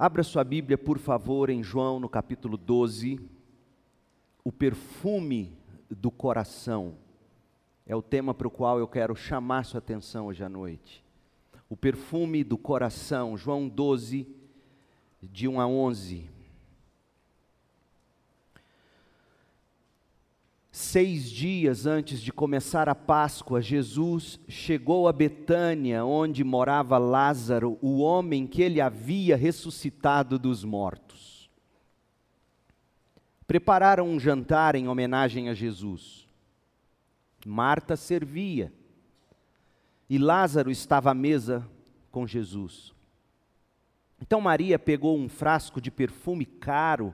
[0.00, 3.18] Abra sua Bíblia, por favor, em João, no capítulo 12.
[4.44, 5.58] O perfume
[5.90, 6.94] do coração
[7.84, 11.04] é o tema para o qual eu quero chamar sua atenção hoje à noite.
[11.68, 14.28] O perfume do coração, João 12,
[15.20, 16.30] de 1 a 11.
[20.80, 27.98] Seis dias antes de começar a Páscoa, Jesus chegou a Betânia, onde morava Lázaro, o
[27.98, 31.50] homem que ele havia ressuscitado dos mortos.
[33.44, 36.28] Prepararam um jantar em homenagem a Jesus.
[37.44, 38.72] Marta servia
[40.08, 41.68] e Lázaro estava à mesa
[42.08, 42.94] com Jesus.
[44.22, 47.12] Então Maria pegou um frasco de perfume caro,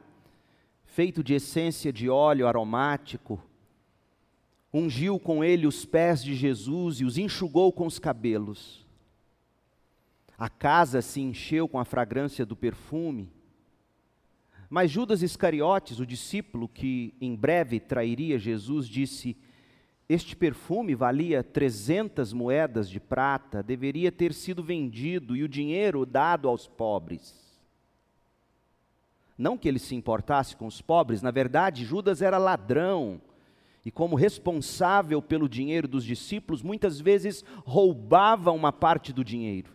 [0.85, 3.43] feito de essência de óleo aromático,
[4.75, 8.85] ungiu com ele os pés de Jesus e os enxugou com os cabelos.
[10.37, 13.31] A casa se encheu com a fragrância do perfume.
[14.69, 19.37] Mas Judas Iscariotes, o discípulo que em breve trairia Jesus, disse:
[20.09, 26.49] Este perfume valia trezentas moedas de prata, deveria ter sido vendido e o dinheiro dado
[26.49, 27.45] aos pobres.
[29.39, 33.21] Não que ele se importasse com os pobres, na verdade, Judas era ladrão
[33.85, 39.73] e, como responsável pelo dinheiro dos discípulos, muitas vezes roubava uma parte do dinheiro.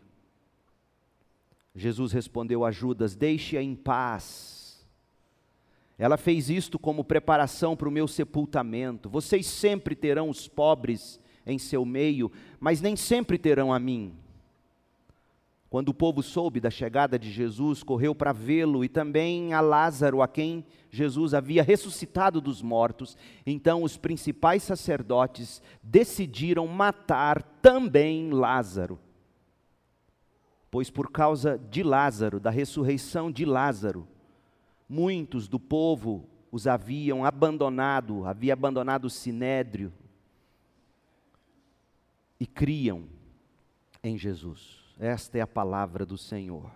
[1.75, 4.87] Jesus respondeu a Judas: Deixe-a em paz.
[5.97, 9.09] Ela fez isto como preparação para o meu sepultamento.
[9.09, 14.13] Vocês sempre terão os pobres em seu meio, mas nem sempre terão a mim.
[15.69, 20.21] Quando o povo soube da chegada de Jesus, correu para vê-lo e também a Lázaro,
[20.23, 23.15] a quem Jesus havia ressuscitado dos mortos.
[23.45, 28.99] Então os principais sacerdotes decidiram matar também Lázaro.
[30.71, 34.07] Pois por causa de Lázaro, da ressurreição de Lázaro,
[34.87, 39.93] muitos do povo os haviam abandonado, havia abandonado o sinédrio
[42.39, 43.03] e criam
[44.03, 44.78] em Jesus.
[44.99, 46.69] Esta é a palavra do Senhor.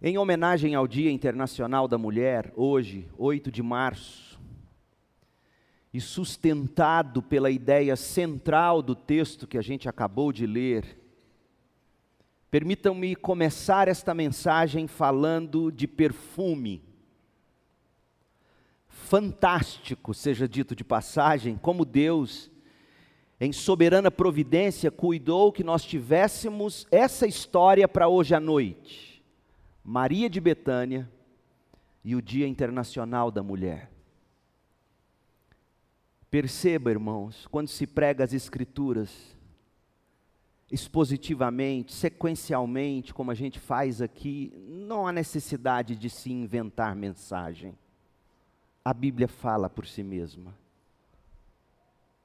[0.00, 4.40] Em homenagem ao Dia Internacional da Mulher, hoje, 8 de março,
[5.92, 11.00] e sustentado pela ideia central do texto que a gente acabou de ler,
[12.48, 16.80] permitam-me começar esta mensagem falando de perfume.
[18.86, 22.52] Fantástico, seja dito de passagem, como Deus
[23.40, 29.22] em soberana providência, cuidou que nós tivéssemos essa história para hoje à noite.
[29.84, 31.08] Maria de Betânia
[32.04, 33.90] e o Dia Internacional da Mulher.
[36.30, 39.36] Perceba, irmãos, quando se prega as Escrituras,
[40.70, 47.78] expositivamente, sequencialmente, como a gente faz aqui, não há necessidade de se inventar mensagem.
[48.84, 50.54] A Bíblia fala por si mesma.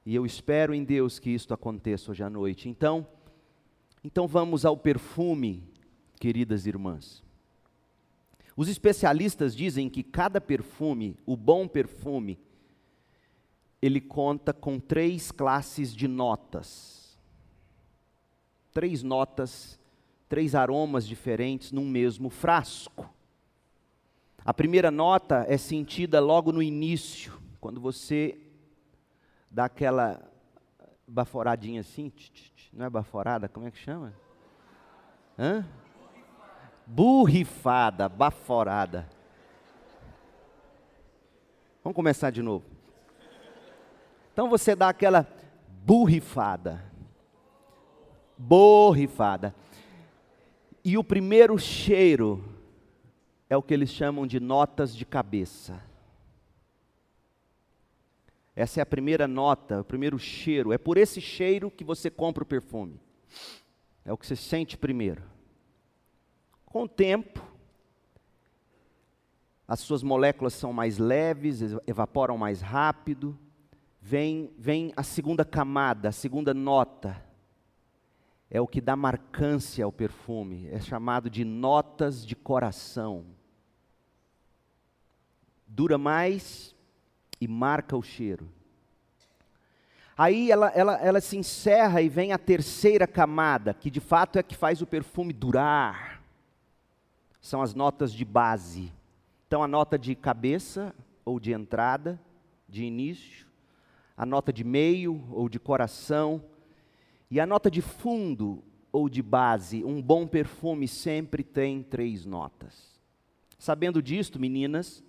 [0.06, 2.68] E eu espero em Deus que isto aconteça hoje à noite.
[2.68, 3.06] Então,
[4.02, 5.62] então vamos ao perfume,
[6.20, 7.22] queridas irmãs.
[8.56, 12.38] Os especialistas dizem que cada perfume, o bom perfume,
[13.80, 17.18] ele conta com três classes de notas.
[18.72, 19.78] Três notas,
[20.28, 23.12] três aromas diferentes num mesmo frasco.
[24.44, 28.38] A primeira nota é sentida logo no início, quando você
[29.54, 30.20] dá aquela
[31.06, 32.12] baforadinha assim,
[32.72, 34.12] não é baforada, como é que chama?
[35.38, 35.64] Hã?
[36.84, 39.08] Burrifada, baforada.
[41.84, 42.64] Vamos começar de novo.
[44.32, 45.24] Então você dá aquela
[45.68, 46.82] burrifada.
[48.36, 49.54] Borrifada.
[50.84, 52.44] E o primeiro cheiro
[53.48, 55.80] é o que eles chamam de notas de cabeça.
[58.56, 60.72] Essa é a primeira nota, o primeiro cheiro.
[60.72, 63.00] É por esse cheiro que você compra o perfume.
[64.04, 65.22] É o que você sente primeiro.
[66.64, 67.44] Com o tempo,
[69.66, 73.38] as suas moléculas são mais leves, evaporam mais rápido.
[74.00, 77.20] Vem, vem a segunda camada, a segunda nota.
[78.50, 80.68] É o que dá marcância ao perfume.
[80.70, 83.24] É chamado de notas de coração.
[85.66, 86.76] Dura mais,
[87.44, 88.48] e marca o cheiro.
[90.16, 94.42] Aí ela, ela, ela se encerra e vem a terceira camada, que de fato é
[94.42, 96.22] que faz o perfume durar.
[97.40, 98.92] São as notas de base.
[99.46, 100.94] Então a nota de cabeça
[101.24, 102.18] ou de entrada,
[102.68, 103.46] de início,
[104.16, 106.42] a nota de meio ou de coração,
[107.30, 108.62] e a nota de fundo
[108.92, 112.98] ou de base, um bom perfume sempre tem três notas.
[113.58, 115.03] Sabendo disto, meninas,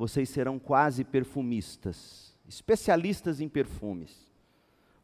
[0.00, 4.32] vocês serão quase perfumistas, especialistas em perfumes,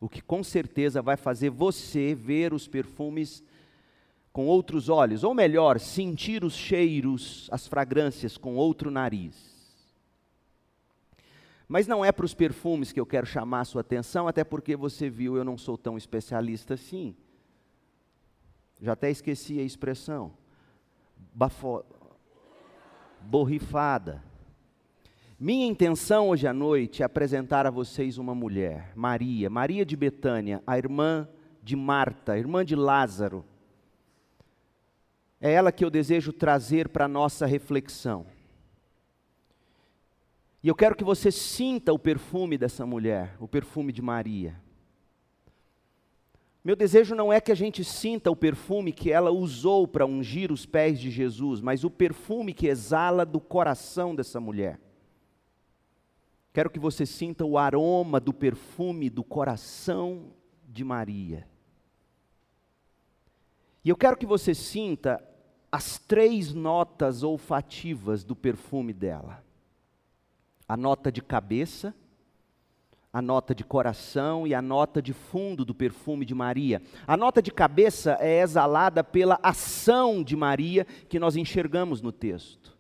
[0.01, 3.45] o que com certeza vai fazer você ver os perfumes
[4.33, 9.55] com outros olhos, ou melhor, sentir os cheiros, as fragrâncias com outro nariz.
[11.69, 14.75] Mas não é para os perfumes que eu quero chamar a sua atenção, até porque
[14.75, 17.15] você viu, eu não sou tão especialista assim.
[18.81, 20.33] Já até esqueci a expressão.
[21.35, 21.85] Bafo...
[23.21, 24.25] Borrifada.
[25.39, 30.63] Minha intenção hoje à noite é apresentar a vocês uma mulher, Maria, Maria de Betânia,
[30.67, 31.29] a irmã
[31.63, 33.45] de Marta, irmã de Lázaro.
[35.39, 38.25] É ela que eu desejo trazer para a nossa reflexão.
[40.63, 44.59] E eu quero que você sinta o perfume dessa mulher, o perfume de Maria.
[46.65, 50.51] Meu desejo não é que a gente sinta o perfume que ela usou para ungir
[50.51, 54.81] os pés de Jesus, mas o perfume que exala do coração dessa mulher.
[56.57, 60.33] Quero que você sinta o aroma do perfume do coração
[60.67, 61.47] de Maria.
[63.85, 65.23] E eu quero que você sinta
[65.71, 69.45] as três notas olfativas do perfume dela
[70.67, 71.95] a nota de cabeça,
[73.13, 76.81] a nota de coração e a nota de fundo do perfume de Maria.
[77.07, 82.76] A nota de cabeça é exalada pela ação de Maria que nós enxergamos no texto.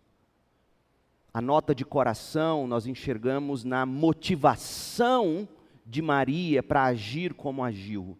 [1.36, 5.46] A nota de coração nós enxergamos na motivação
[5.84, 8.16] de Maria para agir como agiu.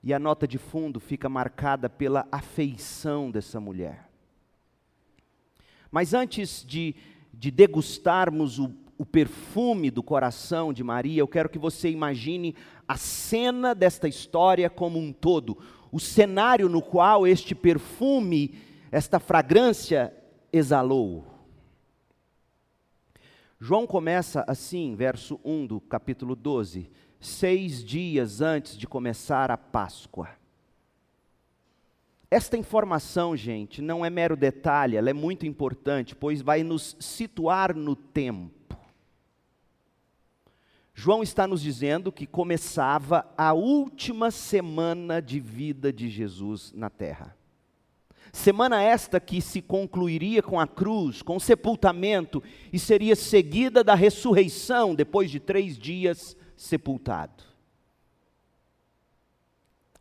[0.00, 4.08] E a nota de fundo fica marcada pela afeição dessa mulher.
[5.90, 6.94] Mas antes de
[7.34, 12.54] de degustarmos o, o perfume do coração de Maria, eu quero que você imagine
[12.86, 15.58] a cena desta história como um todo,
[15.90, 18.54] o cenário no qual este perfume,
[18.92, 20.14] esta fragrância
[20.52, 21.31] exalou.
[23.64, 30.30] João começa assim, verso 1 do capítulo 12: seis dias antes de começar a Páscoa.
[32.28, 37.72] Esta informação, gente, não é mero detalhe, ela é muito importante, pois vai nos situar
[37.72, 38.76] no tempo.
[40.92, 47.36] João está nos dizendo que começava a última semana de vida de Jesus na terra.
[48.32, 52.42] Semana esta que se concluiria com a cruz, com o sepultamento,
[52.72, 57.52] e seria seguida da ressurreição depois de três dias sepultado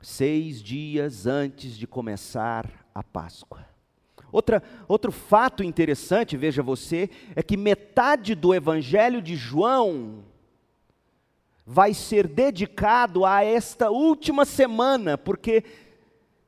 [0.02, 3.66] seis dias antes de começar a Páscoa.
[4.32, 10.24] Outra, outro fato interessante, veja você, é que metade do Evangelho de João
[11.66, 15.64] vai ser dedicado a esta última semana, porque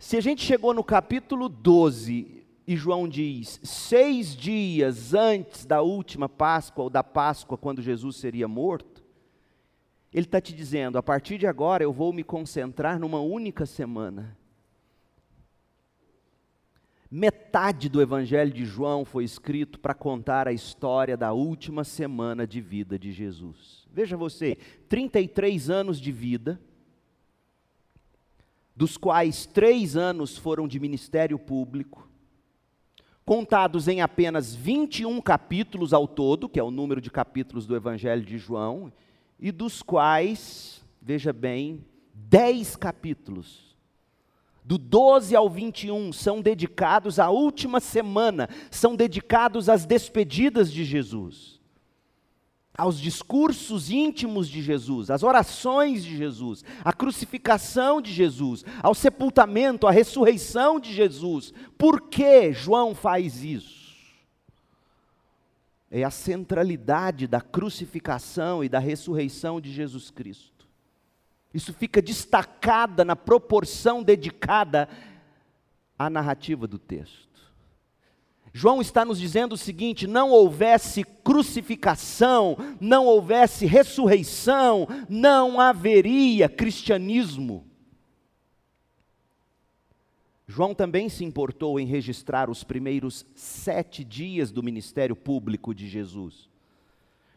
[0.03, 6.27] se a gente chegou no capítulo 12 e João diz, seis dias antes da última
[6.27, 9.01] Páscoa, ou da Páscoa, quando Jesus seria morto,
[10.13, 14.37] ele está te dizendo: a partir de agora eu vou me concentrar numa única semana.
[17.09, 22.59] Metade do Evangelho de João foi escrito para contar a história da última semana de
[22.59, 23.87] vida de Jesus.
[23.89, 24.57] Veja você,
[24.89, 26.59] 33 anos de vida,
[28.75, 32.09] dos quais três anos foram de ministério público,
[33.25, 38.23] contados em apenas 21 capítulos ao todo, que é o número de capítulos do Evangelho
[38.23, 38.91] de João,
[39.39, 43.73] e dos quais, veja bem, dez capítulos,
[44.63, 51.61] do 12 ao 21, são dedicados à última semana, são dedicados às despedidas de Jesus,
[52.77, 59.87] aos discursos íntimos de Jesus, às orações de Jesus, à crucificação de Jesus, ao sepultamento,
[59.87, 61.53] à ressurreição de Jesus.
[61.77, 63.83] Por que João faz isso?
[65.95, 70.67] é a centralidade da crucificação e da ressurreição de Jesus Cristo.
[71.53, 74.89] Isso fica destacada na proporção dedicada
[75.97, 77.32] à narrativa do texto.
[78.55, 87.65] João está nos dizendo o seguinte: não houvesse crucificação, não houvesse ressurreição, não haveria cristianismo.
[90.45, 96.47] João também se importou em registrar os primeiros sete dias do ministério público de Jesus.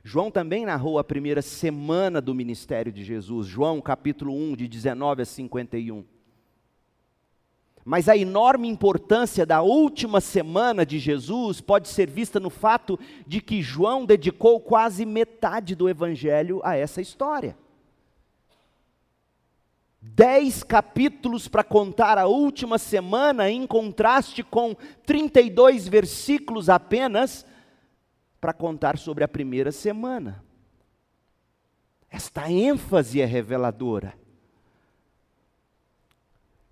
[0.05, 5.23] João também narrou a primeira semana do ministério de Jesus, João capítulo 1, de 19
[5.23, 6.05] a 51.
[7.89, 13.41] Mas a enorme importância da última semana de Jesus pode ser vista no fato de
[13.41, 17.57] que João dedicou quase metade do evangelho a essa história.
[20.03, 24.75] Dez capítulos para contar a última semana, em contraste com
[25.05, 27.47] 32 versículos apenas
[28.41, 30.45] para contar sobre a primeira semana.
[32.11, 34.26] Esta ênfase é reveladora.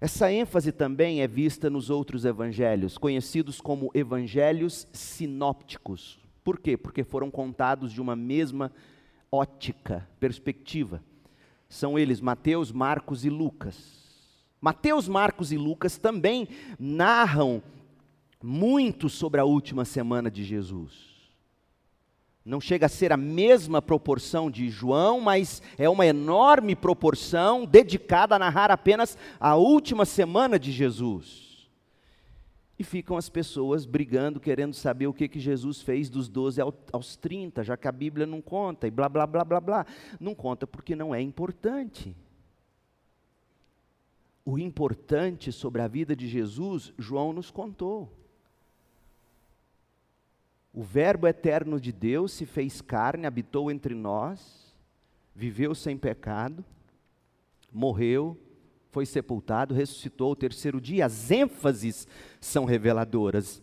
[0.04, 6.18] Essa ênfase também é vista nos outros evangelhos, conhecidos como evangelhos sinópticos.
[6.44, 6.76] Por quê?
[6.76, 8.70] Porque foram contados de uma mesma
[9.32, 11.02] ótica, perspectiva.
[11.70, 14.04] São eles Mateus, Marcos e Lucas.
[14.60, 17.62] Mateus, Marcos e Lucas também narram
[18.42, 21.13] muito sobre a última semana de Jesus.
[22.44, 28.36] Não chega a ser a mesma proporção de João, mas é uma enorme proporção dedicada
[28.36, 31.70] a narrar apenas a última semana de Jesus.
[32.78, 36.60] E ficam as pessoas brigando, querendo saber o que, que Jesus fez dos 12
[36.92, 39.86] aos 30, já que a Bíblia não conta, e blá, blá, blá, blá, blá.
[40.20, 42.14] Não conta porque não é importante.
[44.44, 48.12] O importante sobre a vida de Jesus, João nos contou.
[50.74, 54.74] O Verbo eterno de Deus se fez carne, habitou entre nós,
[55.32, 56.64] viveu sem pecado,
[57.72, 58.36] morreu,
[58.90, 61.06] foi sepultado, ressuscitou o terceiro dia.
[61.06, 62.08] As ênfases
[62.40, 63.62] são reveladoras.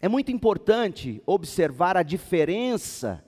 [0.00, 3.24] É muito importante observar a diferença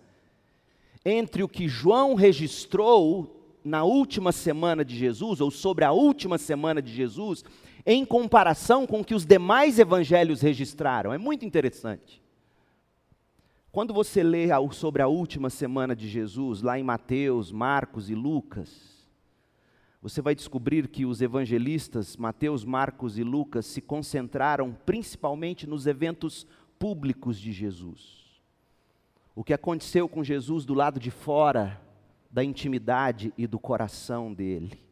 [1.05, 6.83] entre o que João registrou na última semana de Jesus, ou sobre a última semana
[6.83, 7.45] de Jesus,
[7.87, 11.13] em comparação com o que os demais evangelhos registraram.
[11.13, 12.21] É muito interessante.
[13.73, 19.09] Quando você lê sobre a última semana de Jesus, lá em Mateus, Marcos e Lucas,
[20.03, 26.49] você vai descobrir que os evangelistas, Mateus, Marcos e Lucas, se concentraram principalmente nos eventos
[26.81, 28.41] públicos de Jesus.
[29.37, 31.81] O que aconteceu com Jesus do lado de fora
[32.29, 34.83] da intimidade e do coração dele.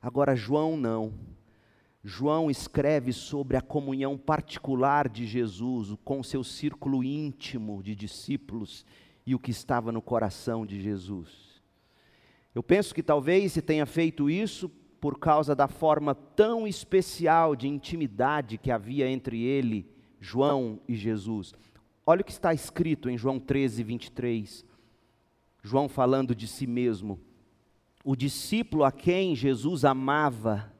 [0.00, 1.12] Agora, João não.
[2.04, 8.86] João escreve sobre a comunhão particular de Jesus com seu círculo íntimo de discípulos
[9.26, 11.60] e o que estava no coração de Jesus.
[12.54, 17.68] Eu penso que talvez se tenha feito isso por causa da forma tão especial de
[17.68, 19.86] intimidade que havia entre ele,
[20.20, 21.52] João e Jesus.
[22.06, 24.64] Olha o que está escrito em João 13, 23.
[25.62, 27.20] João falando de si mesmo.
[28.02, 30.72] O discípulo a quem Jesus amava,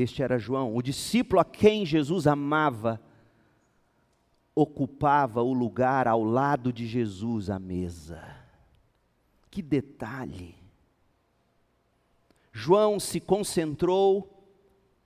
[0.00, 3.00] este era João, o discípulo a quem Jesus amava,
[4.54, 8.22] ocupava o lugar ao lado de Jesus à mesa.
[9.50, 10.54] Que detalhe!
[12.52, 14.44] João se concentrou,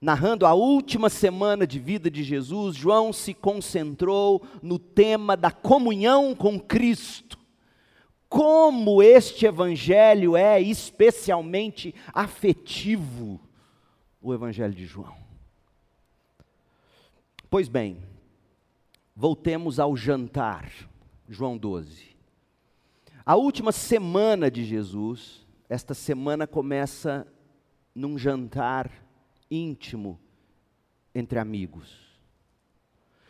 [0.01, 6.35] narrando a última semana de vida de Jesus, João se concentrou no tema da comunhão
[6.35, 7.39] com Cristo.
[8.29, 13.41] Como este evangelho é especialmente afetivo
[14.25, 15.15] o Evangelho de João.
[17.51, 18.03] Pois bem,
[19.15, 20.73] voltemos ao jantar,
[21.29, 22.17] João 12.
[23.25, 27.27] A última semana de Jesus, esta semana começa
[27.95, 28.91] num jantar
[29.51, 30.19] íntimo
[31.15, 32.19] entre amigos.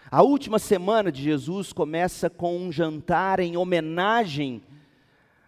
[0.08, 4.62] A última semana de Jesus começa com um jantar em homenagem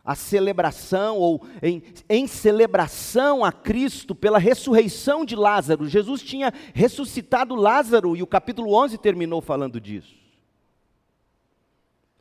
[0.06, 5.88] a celebração, ou em, em, celebração a Cristo pela ressurreição de Lázaro.
[5.88, 10.14] Jesus tinha ressuscitado Lázaro e o capítulo 11 terminou falando disso.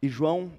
[0.01, 0.51] E João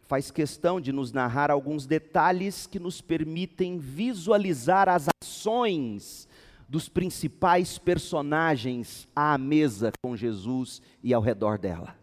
[0.00, 6.26] faz questão de nos narrar alguns detalhes que nos permitem visualizar as ações
[6.66, 11.99] dos principais personagens à mesa com Jesus e ao redor dela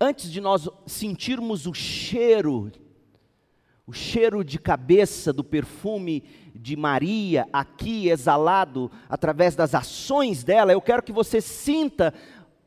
[0.00, 2.70] antes de nós sentirmos o cheiro,
[3.86, 6.22] o cheiro de cabeça do perfume
[6.54, 12.12] de Maria aqui exalado através das ações dela, eu quero que você sinta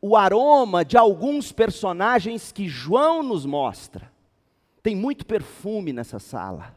[0.02, 4.12] o aroma de alguns personagens que João nos mostra.
[4.82, 6.76] Tem muito perfume nessa sala.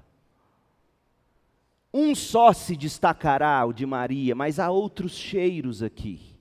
[1.93, 6.34] Um só se destacará, o de Maria, mas há outros cheiros aqui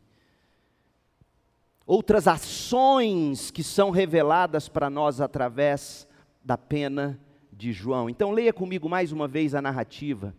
[1.85, 6.07] outras ações que são reveladas para nós através
[6.43, 7.19] da pena
[7.51, 8.09] de João.
[8.09, 10.33] Então, leia comigo mais uma vez a narrativa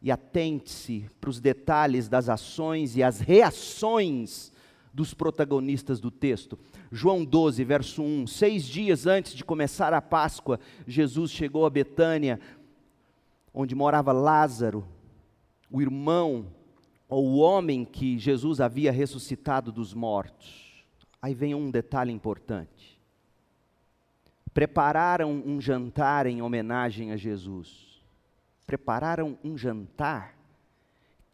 [0.00, 4.52] e atente-se para os detalhes das ações e as reações
[4.92, 6.58] dos protagonistas do texto.
[6.90, 12.40] João 12, verso 1: Seis dias antes de começar a Páscoa, Jesus chegou a Betânia,
[13.54, 14.86] onde morava Lázaro,
[15.70, 16.46] o irmão
[17.20, 20.84] o homem que Jesus havia ressuscitado dos mortos.
[21.20, 22.98] Aí vem um detalhe importante.
[24.54, 28.02] Prepararam um jantar em homenagem a Jesus.
[28.66, 30.34] prepararam um jantar.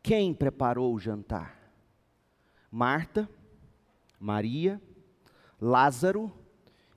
[0.02, 1.56] Quem preparou o jantar?
[2.70, 3.28] Marta,
[4.18, 4.80] Maria,
[5.60, 6.32] Lázaro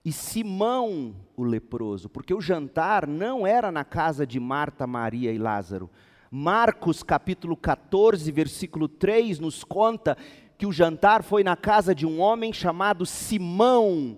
[0.04, 5.38] e Simão o leproso, porque o jantar não era na casa de Marta, Maria e
[5.38, 5.90] Lázaro.
[6.34, 10.18] Marcos capítulo 14, versículo 3 nos conta
[10.58, 14.18] que o jantar foi na casa de um homem chamado Simão,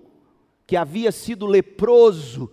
[0.67, 2.51] que havia sido leproso.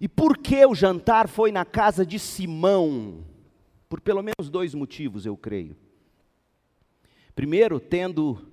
[0.00, 3.24] E por que o jantar foi na casa de Simão?
[3.88, 5.76] Por pelo menos dois motivos, eu creio.
[7.34, 8.52] Primeiro, tendo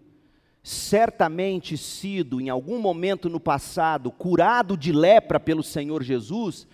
[0.64, 6.68] certamente sido, em algum momento no passado, curado de lepra pelo Senhor Jesus,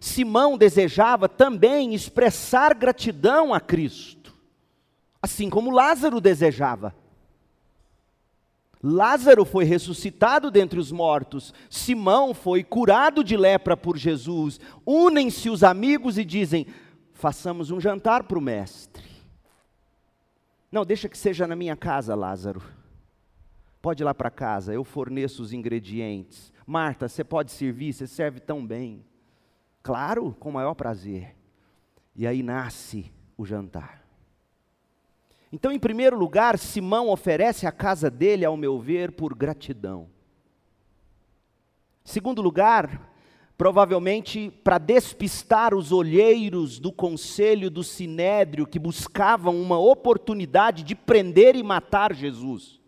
[0.00, 4.34] Simão desejava também expressar gratidão a Cristo,
[5.20, 6.94] assim como Lázaro desejava.
[8.82, 14.58] Lázaro foi ressuscitado dentre os mortos, Simão foi curado de lepra por Jesus.
[14.86, 16.66] Unem-se os amigos e dizem:
[17.12, 19.04] façamos um jantar para o Mestre.
[20.72, 22.62] Não, deixa que seja na minha casa, Lázaro.
[23.82, 26.50] Pode ir lá para casa, eu forneço os ingredientes.
[26.66, 29.04] Marta, você pode servir, você serve tão bem.
[29.82, 31.36] Claro, com o maior prazer.
[32.14, 34.04] E aí nasce o jantar.
[35.52, 40.08] Então, em primeiro lugar, Simão oferece a casa dele, ao meu ver, por gratidão.
[42.04, 43.10] Segundo lugar,
[43.60, 51.54] provavelmente para despistar os olheiros do conselho do sinédrio que buscavam uma oportunidade de prender
[51.54, 52.79] e matar Jesus.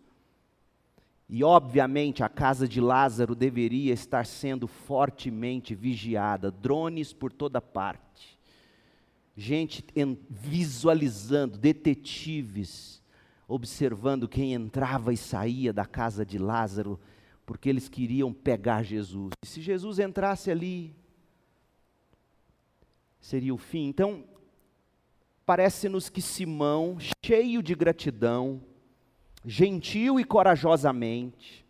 [1.29, 8.37] E, obviamente, a casa de Lázaro deveria estar sendo fortemente vigiada drones por toda parte.
[9.35, 9.83] Gente
[10.29, 13.01] visualizando, detetives,
[13.47, 16.99] observando quem entrava e saía da casa de Lázaro,
[17.45, 19.31] porque eles queriam pegar Jesus.
[19.43, 20.95] E se Jesus entrasse ali,
[23.19, 23.87] seria o fim.
[23.87, 24.23] Então,
[25.45, 28.61] parece-nos que Simão, cheio de gratidão,
[29.45, 31.63] gentil e corajosamente,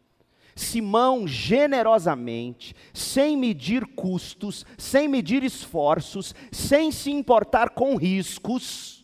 [0.56, 9.04] Simão generosamente, sem medir custos, sem medir esforços, sem se importar com riscos,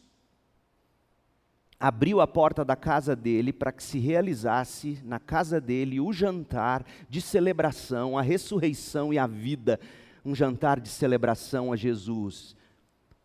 [1.80, 6.86] abriu a porta da casa dele para que se realizasse na casa dele o jantar
[7.10, 9.80] de celebração, a ressurreição e a vida,
[10.26, 12.56] um jantar de celebração a Jesus.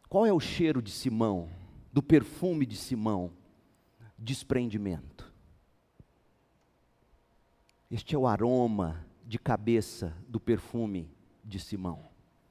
[0.08, 1.48] Qual é o cheiro de Simão,
[1.92, 3.32] do perfume de Simão?
[4.16, 5.33] Desprendimento.
[7.90, 11.10] Este é o aroma de cabeça do perfume
[11.44, 12.04] de Simão.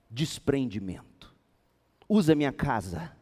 [0.10, 1.34] Desprendimento.
[2.08, 3.15] Usa minha casa.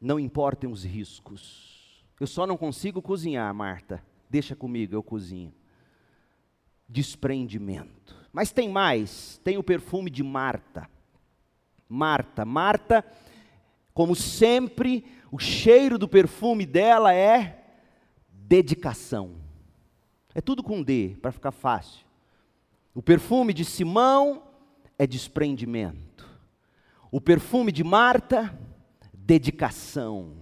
[0.00, 2.04] Não importem os riscos.
[2.18, 4.02] Eu só não consigo cozinhar, Marta.
[4.28, 5.52] Deixa comigo, eu cozinho.
[6.88, 8.16] Desprendimento.
[8.32, 10.88] Mas tem mais, tem o perfume de Marta.
[11.88, 13.04] Marta, Marta,
[13.92, 17.62] como sempre, o cheiro do perfume dela é
[18.30, 19.41] dedicação.
[20.34, 22.06] É tudo com D, para ficar fácil.
[22.94, 24.42] O perfume de Simão
[24.98, 26.28] é desprendimento.
[27.10, 28.58] O perfume de Marta,
[29.12, 30.36] dedicação.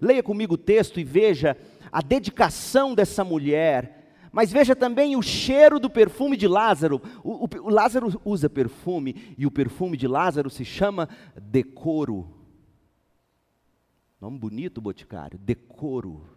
[0.00, 1.56] Leia comigo o texto e veja
[1.90, 3.96] a dedicação dessa mulher.
[4.32, 7.00] Mas veja também o cheiro do perfume de Lázaro.
[7.24, 11.08] O, o, o Lázaro usa perfume e o perfume de Lázaro se chama
[11.40, 12.34] decoro.
[14.20, 15.38] Nome bonito, Boticário.
[15.38, 16.35] Decoro.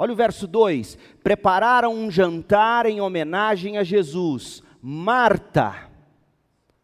[0.00, 4.62] Olha o verso 2: prepararam um jantar em homenagem a Jesus.
[4.80, 5.90] Marta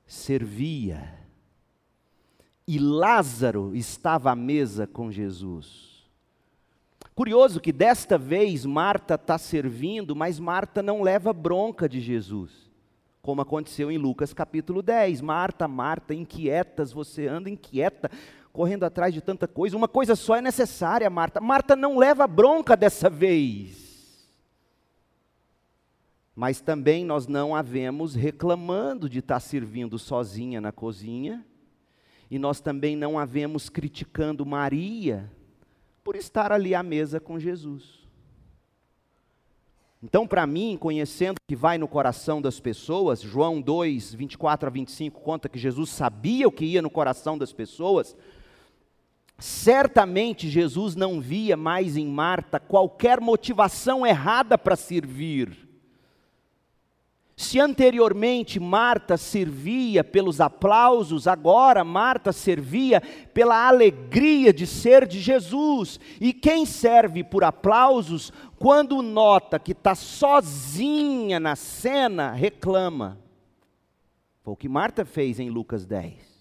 [0.05, 1.15] servia
[2.69, 6.05] e Lázaro estava à mesa com Jesus.
[7.15, 12.71] Curioso que desta vez Marta está servindo, mas Marta não leva bronca de Jesus,
[13.23, 15.23] como aconteceu em Lucas capítulo 10.
[15.23, 18.11] Marta, Marta, inquietas, você anda inquieta
[18.57, 19.77] correndo atrás de tanta coisa.
[19.77, 21.43] Uma coisa só é necessária, Marta.
[21.43, 24.31] Marta não leva bronca dessa vez.
[26.35, 31.45] Mas também nós não a vemos reclamando de estar servindo sozinha na cozinha.
[32.31, 35.31] E nós também não a vemos criticando Maria
[36.03, 38.07] por estar ali à mesa com Jesus.
[40.03, 44.71] Então, para mim, conhecendo o que vai no coração das pessoas, João 2, 24 a
[44.71, 48.17] 25 conta que Jesus sabia o que ia no coração das pessoas,
[49.39, 55.67] Certamente Jesus não via mais em Marta qualquer motivação errada para servir.
[57.37, 63.03] Se anteriormente Marta servia pelos aplausos, agora Marta servia
[63.35, 66.01] pela alegria de ser de Jesus.
[66.19, 73.19] E quem serve por aplausos, quando nota que está sozinha na cena, reclama.
[74.41, 76.36] Foi o que Marta fez em Lucas 10.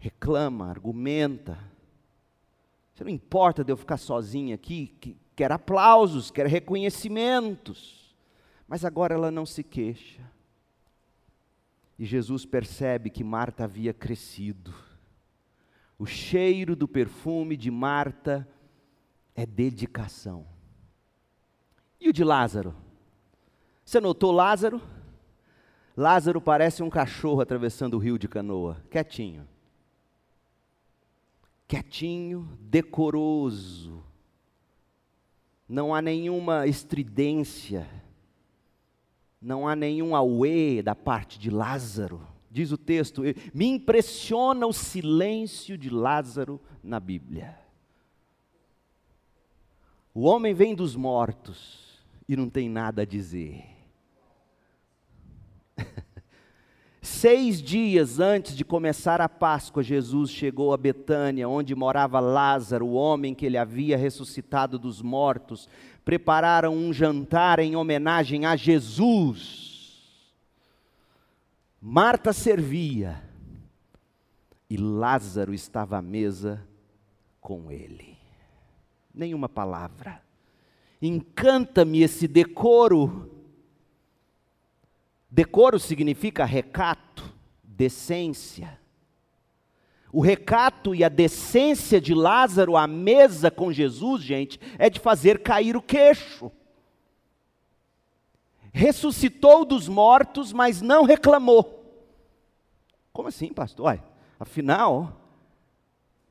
[0.00, 1.58] Reclama, argumenta.
[2.92, 8.16] Você não importa de eu ficar sozinha aqui, que, quer aplausos, quer reconhecimentos.
[8.66, 10.22] Mas agora ela não se queixa.
[11.98, 14.74] E Jesus percebe que Marta havia crescido.
[15.98, 18.48] O cheiro do perfume de Marta
[19.34, 20.46] é dedicação.
[22.00, 22.74] E o de Lázaro?
[23.84, 24.80] Você notou Lázaro?
[25.94, 29.46] Lázaro parece um cachorro atravessando o rio de canoa, quietinho.
[31.70, 34.02] Quietinho, decoroso.
[35.68, 37.88] Não há nenhuma estridência.
[39.40, 42.26] Não há nenhum auê da parte de Lázaro.
[42.50, 43.22] Diz o texto,
[43.54, 47.56] me impressiona o silêncio de Lázaro na Bíblia.
[50.12, 53.64] O homem vem dos mortos e não tem nada a dizer.
[57.12, 62.92] Seis dias antes de começar a Páscoa, Jesus chegou a Betânia, onde morava Lázaro, o
[62.94, 65.68] homem que ele havia ressuscitado dos mortos.
[66.04, 70.00] Prepararam um jantar em homenagem a Jesus.
[71.78, 73.20] Marta servia
[74.70, 76.64] e Lázaro estava à mesa
[77.40, 78.16] com ele.
[79.12, 80.22] Nenhuma palavra.
[81.02, 83.39] Encanta-me esse decoro
[85.30, 88.78] Decoro significa recato, decência.
[90.12, 95.40] O recato e a decência de Lázaro à mesa com Jesus, gente, é de fazer
[95.40, 96.50] cair o queixo.
[98.72, 101.80] Ressuscitou dos mortos, mas não reclamou.
[103.12, 104.02] Como assim, pastor?
[104.38, 105.20] Afinal,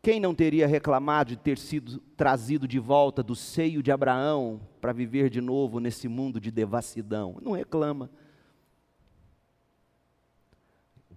[0.02, 4.92] quem não teria reclamado de ter sido trazido de volta do seio de Abraão para
[4.92, 7.38] viver de novo nesse mundo de devassidão?
[7.42, 8.10] Não reclama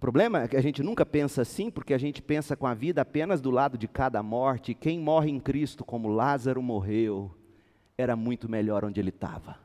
[0.03, 3.01] problema é que a gente nunca pensa assim, porque a gente pensa com a vida
[3.01, 4.73] apenas do lado de cada morte.
[4.73, 7.31] Quem morre em Cristo, como Lázaro morreu,
[7.97, 9.55] era muito melhor onde ele estava.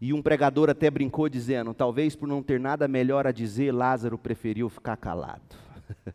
[0.00, 4.16] E um pregador até brincou dizendo: talvez por não ter nada melhor a dizer, Lázaro
[4.16, 5.42] preferiu ficar calado.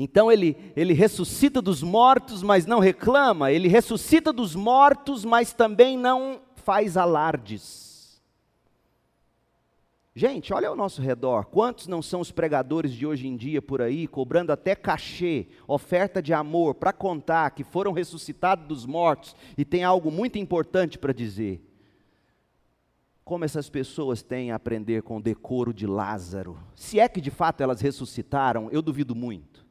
[0.00, 5.98] Então ele, ele ressuscita dos mortos, mas não reclama, ele ressuscita dos mortos, mas também
[5.98, 7.87] não faz alardes.
[10.18, 13.80] Gente, olha ao nosso redor, quantos não são os pregadores de hoje em dia por
[13.80, 19.64] aí, cobrando até cachê, oferta de amor, para contar que foram ressuscitados dos mortos e
[19.64, 21.62] tem algo muito importante para dizer.
[23.24, 26.58] Como essas pessoas têm a aprender com o decoro de Lázaro?
[26.74, 29.64] Se é que de fato elas ressuscitaram, eu duvido muito.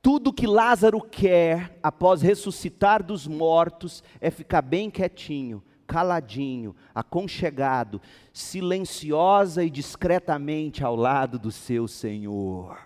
[0.00, 8.00] Tudo que Lázaro quer após ressuscitar dos mortos é ficar bem quietinho caladinho, aconchegado,
[8.32, 12.78] silenciosa e discretamente ao lado do seu Senhor.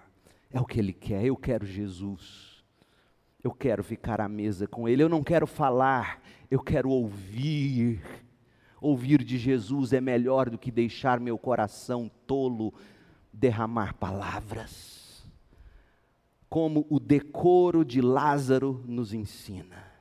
[0.51, 1.25] É o que ele quer.
[1.25, 2.65] Eu quero Jesus.
[3.45, 5.05] Eu quero ficar à mesa com ele.
[5.05, 8.03] Eu não quero falar, eu quero ouvir.
[8.81, 12.75] Ouvir de Jesus é melhor do que deixar meu coração tolo
[13.33, 15.25] derramar palavras.
[16.49, 19.96] Como o decoro de Lázaro nos ensina.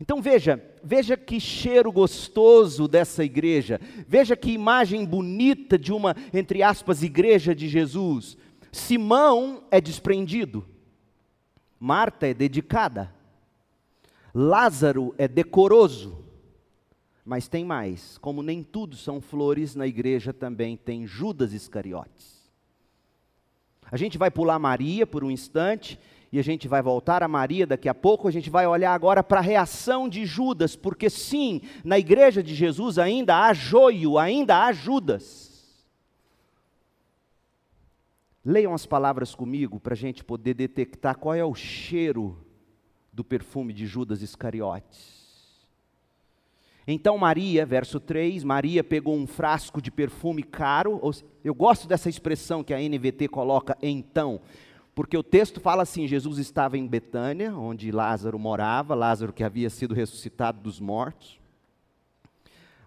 [0.00, 6.62] Então veja, veja que cheiro gostoso dessa igreja, veja que imagem bonita de uma, entre
[6.62, 8.38] aspas, igreja de Jesus.
[8.72, 10.66] Simão é desprendido,
[11.78, 13.14] Marta é dedicada,
[14.32, 16.24] Lázaro é decoroso,
[17.22, 22.40] mas tem mais, como nem tudo são flores, na igreja também tem Judas Iscariotes.
[23.92, 25.98] A gente vai pular Maria por um instante
[26.32, 29.22] e a gente vai voltar a Maria daqui a pouco, a gente vai olhar agora
[29.22, 34.64] para a reação de Judas, porque sim, na igreja de Jesus ainda há joio, ainda
[34.64, 35.50] há Judas.
[38.44, 42.38] Leiam as palavras comigo para a gente poder detectar qual é o cheiro
[43.12, 45.20] do perfume de Judas Iscariotes.
[46.86, 51.00] Então Maria, verso 3, Maria pegou um frasco de perfume caro,
[51.44, 54.40] eu gosto dessa expressão que a NVT coloca então,
[54.94, 59.70] porque o texto fala assim: Jesus estava em Betânia, onde Lázaro morava, Lázaro que havia
[59.70, 61.38] sido ressuscitado dos mortos.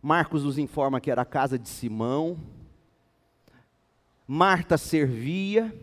[0.02, 2.38] Marcos nos informa que era a casa de Simão.
[4.28, 5.74] Marta servia.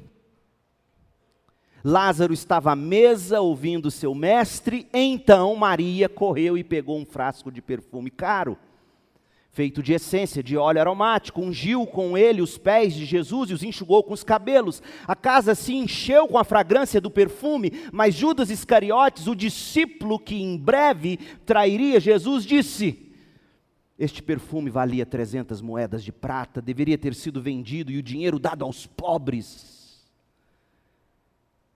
[1.83, 4.87] Lázaro estava à mesa ouvindo seu mestre.
[4.93, 8.59] Então Maria correu e pegou um frasco de perfume caro
[9.53, 13.63] feito de essência, de óleo aromático, ungiu com ele os pés de Jesus e os
[13.63, 14.83] enxugou com os cabelos.
[15.07, 20.41] A casa se encheu com a fragrância do perfume, mas Judas Iscariotes, o discípulo que
[20.41, 23.13] em breve trairia Jesus, disse:
[23.99, 28.65] Este perfume valia 300 moedas de prata, deveria ter sido vendido e o dinheiro dado
[28.65, 30.09] aos pobres.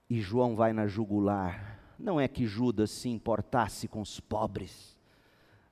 [0.09, 1.79] E João vai na jugular.
[1.97, 4.94] Não é que Judas se importasse com os pobres.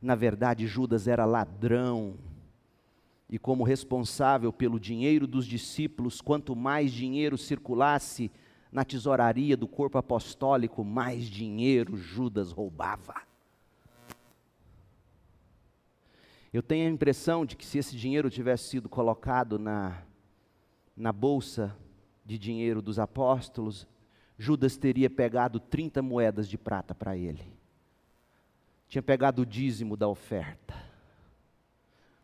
[0.04, 2.16] Na verdade, Judas era ladrão.
[3.30, 8.30] E como responsável pelo dinheiro dos discípulos, quanto mais dinheiro circulasse
[8.70, 13.16] na tesouraria do corpo apostólico, mais dinheiro Judas roubava.
[16.52, 20.04] Eu tenho a impressão de que se esse dinheiro tivesse sido colocado na,
[20.98, 21.74] na bolsa
[22.26, 23.88] de dinheiro dos apóstolos,
[24.38, 27.63] Judas teria pegado 30 moedas de prata para ele.
[28.94, 30.76] Tinha pegado o dízimo da oferta.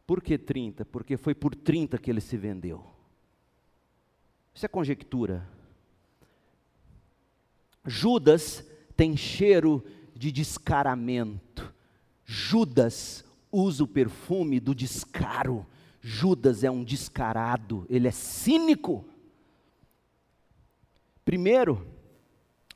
[0.06, 0.86] Por que 30?
[0.86, 2.86] Porque foi por 30 que ele se vendeu.
[4.54, 5.50] Isso é conjectura.
[7.84, 8.64] Judas
[8.96, 11.74] tem cheiro de descaramento.
[12.24, 15.66] Judas usa o perfume do descaro.
[16.00, 19.04] Judas é um descarado, ele é cínico.
[21.26, 21.84] Primeiro,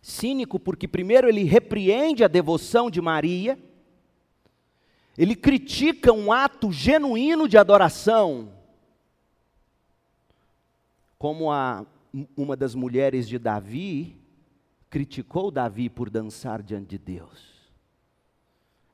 [0.01, 3.55] cínico porque primeiro ele repreende a devoção de Maria,
[5.17, 8.51] ele critica um ato genuíno de adoração,
[11.17, 11.85] como a,
[12.35, 14.17] uma das mulheres de Davi
[14.89, 17.53] criticou Davi por dançar diante de Deus.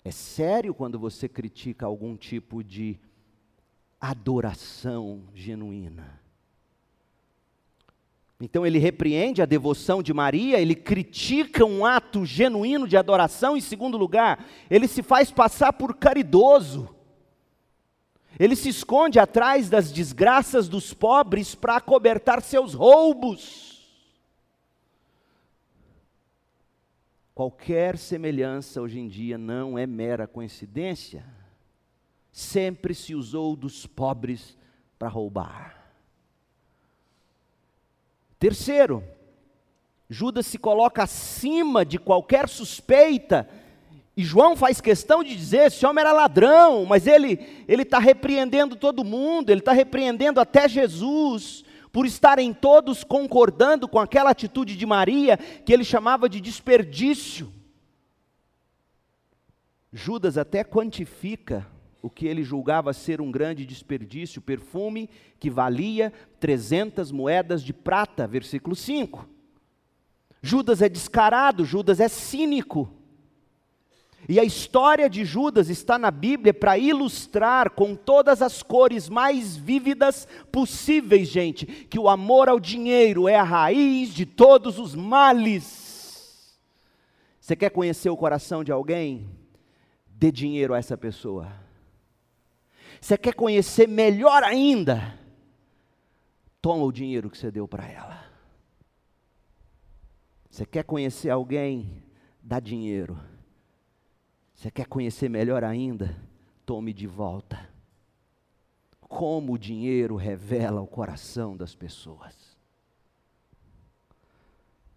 [0.03, 2.99] É sério quando você critica algum tipo de
[3.99, 6.18] adoração genuína.
[8.41, 13.61] Então ele repreende a devoção de Maria, ele critica um ato genuíno de adoração, em
[13.61, 16.95] segundo lugar, ele se faz passar por caridoso.
[18.39, 23.69] Ele se esconde atrás das desgraças dos pobres para acobertar seus roubos.
[27.35, 31.25] Qualquer semelhança hoje em dia não é mera coincidência.
[32.31, 34.57] Sempre se usou dos pobres
[34.97, 35.78] para roubar.
[38.39, 39.03] Terceiro,
[40.09, 43.47] Judas se coloca acima de qualquer suspeita,
[44.15, 49.03] e João faz questão de dizer: esse homem era ladrão, mas ele está repreendendo todo
[49.03, 55.37] mundo, ele está repreendendo até Jesus, por estarem todos concordando com aquela atitude de Maria
[55.37, 57.51] que ele chamava de desperdício.
[59.91, 61.67] Judas até quantifica
[62.01, 65.09] o que ele julgava ser um grande desperdício, perfume
[65.39, 69.27] que valia 300 moedas de prata, versículo 5.
[70.41, 72.89] Judas é descarado, Judas é cínico.
[74.27, 79.57] E a história de Judas está na Bíblia para ilustrar com todas as cores mais
[79.57, 86.57] vívidas possíveis, gente, que o amor ao dinheiro é a raiz de todos os males.
[87.41, 89.27] Você quer conhecer o coração de alguém?
[90.07, 91.47] Dê dinheiro a essa pessoa.
[93.01, 95.17] Você quer conhecer melhor ainda?
[96.61, 98.25] Toma o dinheiro que você deu para ela.
[100.49, 102.03] Você quer conhecer alguém?
[102.41, 103.19] Dá dinheiro.
[104.53, 106.15] Você quer conhecer melhor ainda?
[106.65, 107.69] Tome de volta.
[108.99, 112.57] Como o dinheiro revela o coração das pessoas.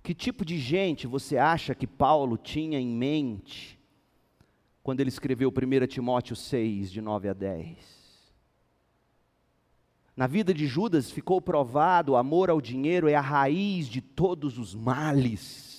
[0.03, 3.79] Que tipo de gente você acha que Paulo tinha em mente
[4.83, 8.03] quando ele escreveu 1 Timóteo 6, de 9 a 10?
[10.17, 14.59] Na vida de Judas ficou provado: o amor ao dinheiro é a raiz de todos
[14.59, 15.73] os males.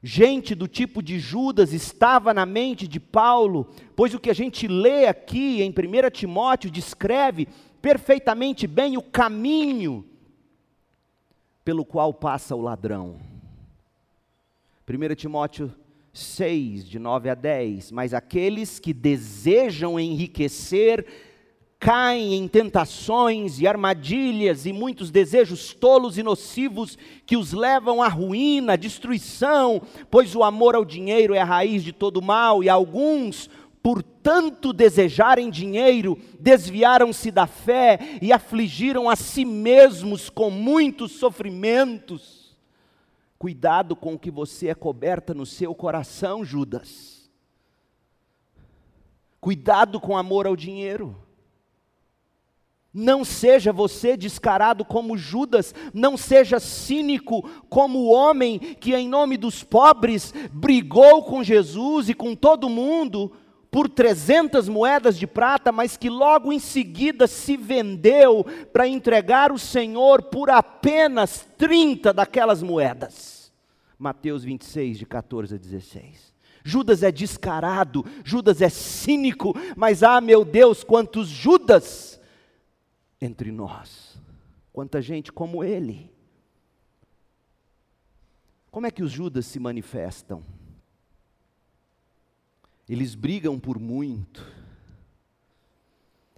[0.00, 4.68] Gente do tipo de Judas estava na mente de Paulo, pois o que a gente
[4.68, 7.48] lê aqui em 1 Timóteo descreve
[7.82, 10.06] perfeitamente bem o caminho
[11.64, 13.18] pelo qual passa o ladrão.
[14.88, 15.74] 1 Timóteo
[16.12, 17.92] 6, de 9 a 10.
[17.92, 21.06] Mas aqueles que desejam enriquecer
[21.78, 28.08] caem em tentações e armadilhas e muitos desejos tolos e nocivos que os levam à
[28.08, 32.68] ruína, à destruição, pois o amor ao dinheiro é a raiz de todo mal, e
[32.68, 33.48] alguns,
[33.80, 42.37] por tanto desejarem dinheiro, desviaram-se da fé e afligiram a si mesmos com muitos sofrimentos.
[43.38, 47.30] Cuidado com o que você é coberta no seu coração, Judas.
[49.40, 51.16] Cuidado com amor ao dinheiro.
[52.92, 59.36] Não seja você descarado como Judas, não seja cínico como o homem que, em nome
[59.36, 63.32] dos pobres, brigou com Jesus e com todo mundo
[63.70, 69.58] por 300 moedas de prata, mas que logo em seguida se vendeu para entregar o
[69.58, 73.52] Senhor por apenas 30 daquelas moedas.
[73.98, 76.34] Mateus 26, de 14 a 16.
[76.64, 82.20] Judas é descarado, Judas é cínico, mas ah, meu Deus, quantos Judas
[83.20, 84.20] entre nós,
[84.72, 86.12] quanta gente como ele.
[88.70, 90.44] Como é que os Judas se manifestam?
[92.88, 94.44] Eles brigam por muito,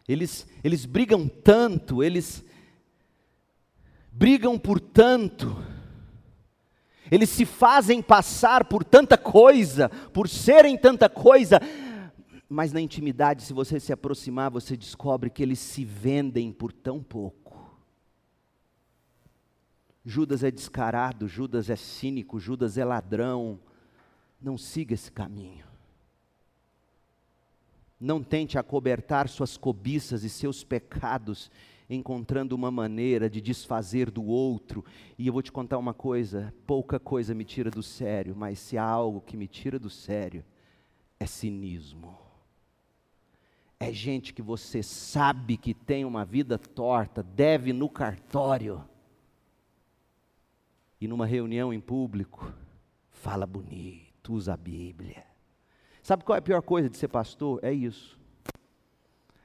[0.08, 2.44] eles, eles brigam tanto, eles
[4.10, 5.56] brigam por tanto,
[7.08, 11.60] eles se fazem passar por tanta coisa, por serem tanta coisa,
[12.48, 17.00] mas na intimidade, se você se aproximar, você descobre que eles se vendem por tão
[17.00, 17.40] pouco.
[20.04, 23.60] Judas é descarado, Judas é cínico, Judas é ladrão.
[24.40, 25.69] Não siga esse caminho.
[28.00, 31.50] Não tente acobertar suas cobiças e seus pecados
[31.90, 34.84] encontrando uma maneira de desfazer do outro.
[35.18, 38.78] E eu vou te contar uma coisa: pouca coisa me tira do sério, mas se
[38.78, 40.44] há algo que me tira do sério,
[41.18, 42.16] é cinismo.
[43.78, 48.84] É gente que você sabe que tem uma vida torta, deve no cartório,
[51.00, 52.52] e numa reunião em público,
[53.10, 55.29] fala bonito, usa a Bíblia.
[56.10, 57.60] Sabe qual é a pior coisa de ser pastor?
[57.62, 58.18] É isso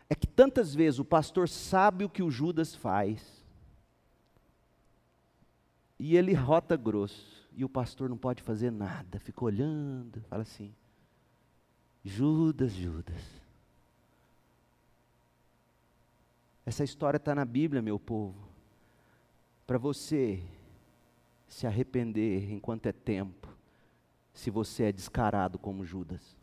[0.10, 3.43] é que tantas vezes o pastor sabe o que o Judas faz,
[5.97, 10.73] e ele rota grosso, e o pastor não pode fazer nada, fica olhando, fala assim:
[12.04, 13.21] Judas, Judas.
[16.65, 18.47] Essa história está na Bíblia, meu povo,
[19.67, 20.41] para você
[21.47, 23.47] se arrepender enquanto é tempo,
[24.34, 26.36] se você é descarado como Judas,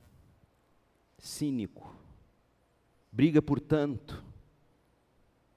[1.23, 2.03] cínico
[3.13, 4.25] briga por tanto,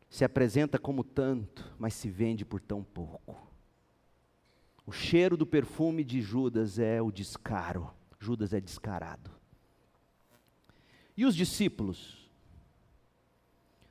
[0.09, 3.49] se apresenta como tanto, mas se vende por tão pouco.
[4.85, 7.89] O cheiro do perfume de Judas é o descaro.
[8.19, 9.31] Judas é descarado.
[11.17, 12.29] E os discípulos?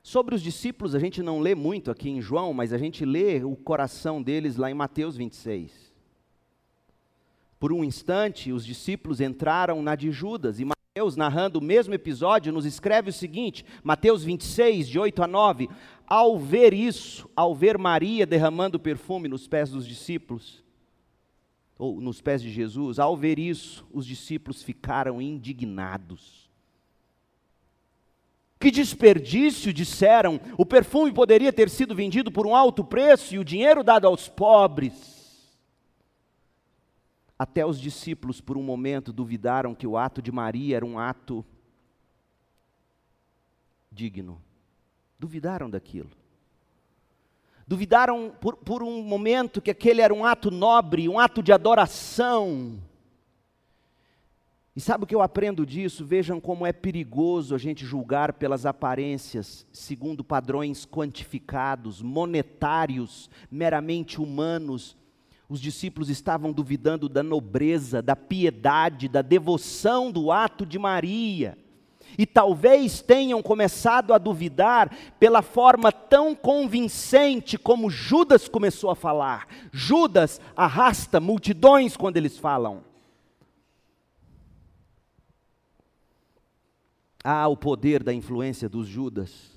[0.01, 3.43] Sobre os discípulos, a gente não lê muito aqui em João, mas a gente lê
[3.43, 5.91] o coração deles lá em Mateus 26.
[7.59, 10.65] Por um instante, os discípulos entraram na de Judas e
[10.97, 15.69] Mateus, narrando o mesmo episódio, nos escreve o seguinte, Mateus 26, de 8 a 9:
[16.07, 20.63] Ao ver isso, ao ver Maria derramando perfume nos pés dos discípulos,
[21.77, 26.49] ou nos pés de Jesus, ao ver isso, os discípulos ficaram indignados.
[28.57, 33.43] Que desperdício, disseram, o perfume poderia ter sido vendido por um alto preço e o
[33.43, 35.14] dinheiro dado aos pobres.
[37.37, 41.45] Até os discípulos, por um momento, duvidaram que o ato de Maria era um ato
[43.91, 44.41] digno.
[45.19, 46.09] Duvidaram daquilo.
[47.67, 52.79] Duvidaram por, por um momento que aquele era um ato nobre, um ato de adoração.
[54.73, 56.05] E sabe o que eu aprendo disso?
[56.05, 64.95] Vejam como é perigoso a gente julgar pelas aparências, segundo padrões quantificados, monetários, meramente humanos
[65.47, 71.57] os discípulos estavam duvidando da nobreza, da piedade, da devoção do ato de Maria.
[72.17, 79.47] E talvez tenham começado a duvidar pela forma tão convincente como Judas começou a falar.
[79.71, 82.83] Judas arrasta multidões quando eles falam.
[87.23, 89.54] Ah, o poder da influência dos Judas.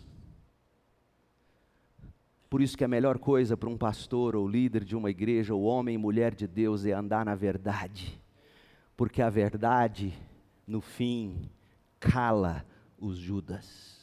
[2.48, 5.62] Por isso que a melhor coisa para um pastor ou líder de uma igreja, ou
[5.62, 8.20] homem e mulher de Deus, é andar na verdade.
[8.96, 10.14] Porque a verdade,
[10.66, 11.50] no fim,
[12.00, 12.64] cala
[12.98, 13.98] os Judas.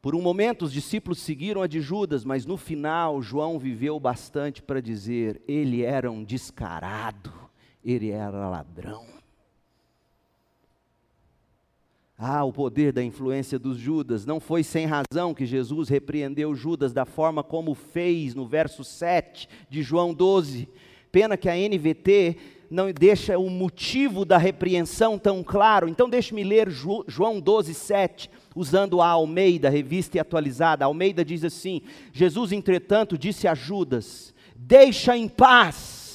[0.00, 4.62] Por um momento os discípulos seguiram a de Judas, mas no final João viveu bastante
[4.62, 7.32] para dizer: ele era um descarado,
[7.84, 9.15] ele era ladrão.
[12.18, 14.24] Ah, o poder da influência dos Judas.
[14.24, 19.46] Não foi sem razão que Jesus repreendeu Judas da forma como fez no verso 7
[19.68, 20.66] de João 12.
[21.12, 22.36] Pena que a NVT
[22.70, 25.90] não deixa o motivo da repreensão tão claro.
[25.90, 30.84] Então deixe-me ler João 12, 7, usando a Almeida, revista e atualizada.
[30.84, 31.82] A Almeida diz assim:
[32.14, 36.05] Jesus, entretanto, disse a Judas: Deixa em paz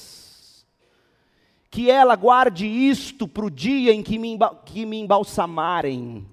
[1.72, 6.28] que ela guarde isto para o dia em que me, que me embalsamarem.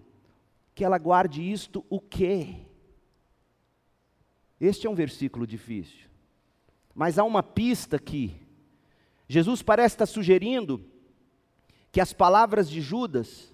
[0.75, 2.57] Que ela guarde isto o quê?
[4.59, 6.09] Este é um versículo difícil.
[6.93, 8.35] Mas há uma pista aqui.
[9.29, 10.83] Jesus parece estar sugerindo
[11.89, 13.53] que as palavras de Judas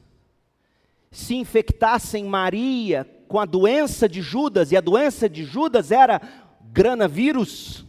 [1.11, 6.19] se infectassem Maria com a doença de Judas, e a doença de Judas era
[6.63, 7.85] granavírus.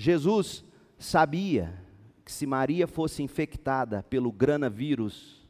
[0.00, 0.64] Jesus
[0.98, 1.78] sabia
[2.24, 5.46] que se Maria fosse infectada pelo granavírus,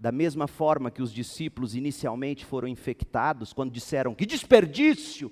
[0.00, 5.30] da mesma forma que os discípulos inicialmente foram infectados, quando disseram que desperdício,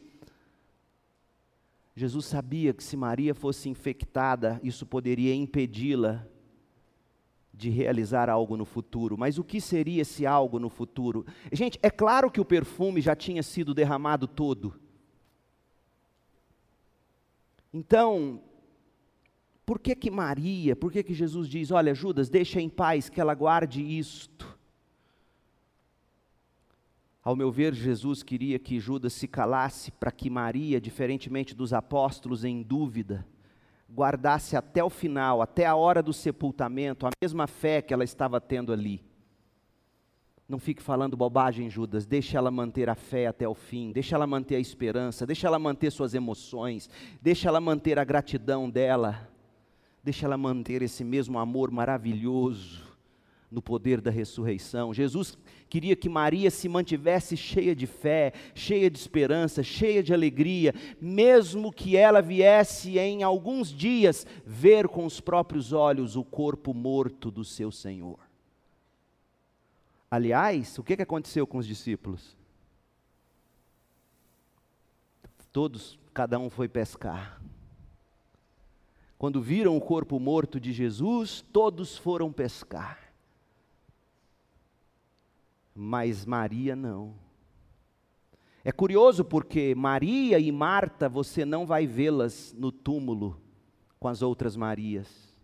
[1.95, 6.26] Jesus sabia que se Maria fosse infectada, isso poderia impedi-la
[7.55, 9.16] de realizar algo no futuro.
[9.16, 11.24] Mas o que seria esse algo no futuro?
[11.51, 14.78] Gente, é claro que o perfume já tinha sido derramado todo.
[17.76, 18.40] Então,
[19.66, 23.20] por que que Maria, por que que Jesus diz, olha Judas, deixa em paz que
[23.20, 24.58] ela guarde isto?
[27.22, 32.44] Ao meu ver, Jesus queria que Judas se calasse para que Maria, diferentemente dos apóstolos
[32.44, 33.26] em dúvida,
[33.92, 38.40] guardasse até o final, até a hora do sepultamento, a mesma fé que ela estava
[38.40, 39.04] tendo ali.
[40.49, 42.07] Não fique falando bobagem, Judas.
[42.07, 43.90] Deixe ela manter a fé até o fim.
[43.90, 45.26] Deixe ela manter a esperança.
[45.26, 46.88] Deixe ela manter suas emoções.
[47.20, 49.28] Deixe ela manter a gratidão dela.
[50.05, 52.86] Deixe ela manter esse mesmo amor maravilhoso
[53.51, 54.94] no poder da ressurreição.
[54.94, 55.36] Jesus
[55.68, 61.72] queria que Maria se mantivesse cheia de fé, cheia de esperança, cheia de alegria, mesmo
[61.72, 67.44] que ela viesse em alguns dias ver com os próprios olhos o corpo morto do
[67.44, 68.25] seu Senhor.
[70.11, 72.36] Aliás, o que aconteceu com os discípulos?
[75.52, 77.40] Todos, cada um foi pescar.
[79.18, 83.07] Quando viram o corpo morto de Jesus, todos foram pescar
[85.76, 87.14] mas Maria não.
[88.64, 93.40] É curioso porque Maria e Marta você não vai vê-las no túmulo
[94.00, 95.36] com as outras Marias.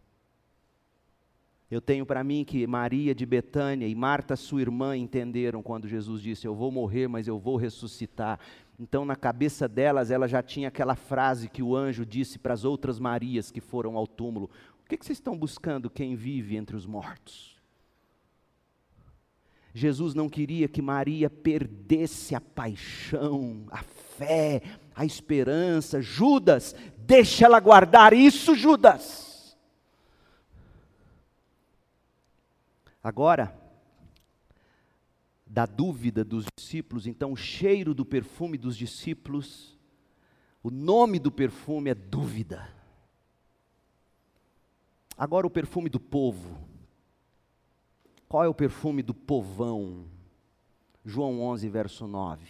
[1.72, 6.20] Eu tenho para mim que Maria de Betânia e Marta, sua irmã, entenderam quando Jesus
[6.20, 8.38] disse: Eu vou morrer, mas eu vou ressuscitar.
[8.78, 12.66] Então, na cabeça delas, ela já tinha aquela frase que o anjo disse para as
[12.66, 14.50] outras Marias que foram ao túmulo:
[14.84, 17.56] O que, que vocês estão buscando quem vive entre os mortos?
[19.72, 23.82] Jesus não queria que Maria perdesse a paixão, a
[24.18, 24.60] fé,
[24.94, 26.02] a esperança.
[26.02, 29.21] Judas, deixa ela guardar isso, Judas.
[33.03, 33.59] Agora,
[35.46, 39.76] da dúvida dos discípulos, então o cheiro do perfume dos discípulos,
[40.62, 42.72] o nome do perfume é dúvida.
[45.18, 46.59] Agora o perfume do povo.
[48.28, 50.07] Qual é o perfume do povão?
[51.05, 52.46] João 11, verso 9.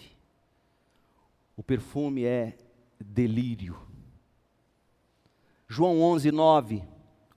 [1.56, 2.56] O perfume é
[3.00, 3.76] delírio.
[5.66, 6.84] João 11, 9,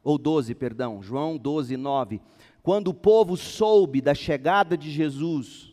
[0.03, 2.22] ou 12, perdão, João 12, 9.
[2.66, 5.72] Quando o povo soube da chegada de Jesus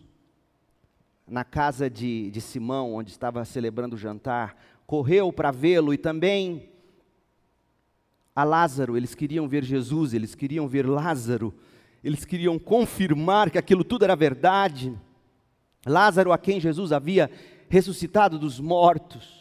[1.26, 4.55] na casa de, de Simão, onde estava celebrando o jantar,
[4.86, 6.68] correu para vê-lo e também
[8.36, 11.53] a Lázaro, eles queriam ver Jesus, eles queriam ver Lázaro
[12.03, 14.93] eles queriam confirmar que aquilo tudo era verdade.
[15.86, 17.30] Lázaro, a quem Jesus havia
[17.68, 19.40] ressuscitado dos mortos.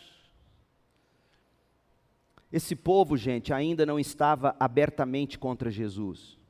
[2.52, 6.41] Esse povo, gente, ainda não estava abertamente contra Jesus.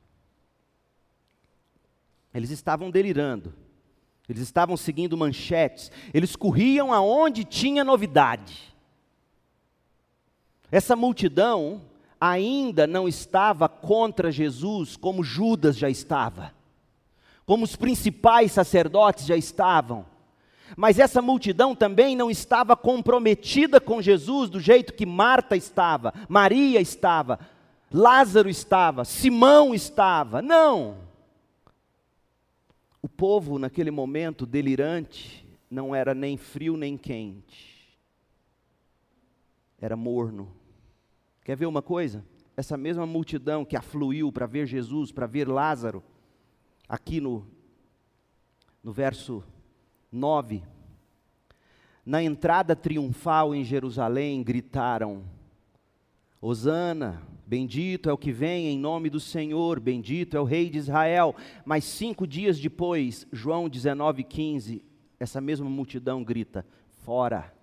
[2.34, 3.54] Eles estavam delirando.
[4.28, 5.92] Eles estavam seguindo manchetes.
[6.14, 8.74] Eles corriam aonde tinha novidade.
[10.72, 11.82] Essa multidão
[12.20, 16.54] ainda não estava contra Jesus como Judas já estava,
[17.46, 20.06] como os principais sacerdotes já estavam.
[20.78, 26.80] Mas essa multidão também não estava comprometida com Jesus do jeito que Marta estava, Maria
[26.80, 27.40] estava,
[27.92, 30.42] Lázaro estava, Simão estava.
[30.42, 31.11] Não.
[33.02, 37.98] O povo, naquele momento delirante, não era nem frio nem quente,
[39.80, 40.62] era morno
[41.44, 42.24] Quer ver uma coisa?
[42.56, 46.04] Essa mesma multidão que afluiu para ver Jesus, para ver Lázaro,
[46.88, 47.48] aqui no,
[48.84, 49.44] no verso
[50.12, 50.64] 9,
[52.06, 55.24] na entrada triunfal em Jerusalém, gritaram:
[56.40, 60.78] Hosana, bendito é o que vem em nome do Senhor, bendito é o Rei de
[60.78, 61.36] Israel.
[61.66, 64.82] Mas cinco dias depois, João 19,15,
[65.20, 66.66] essa mesma multidão grita:
[67.04, 67.54] Fora,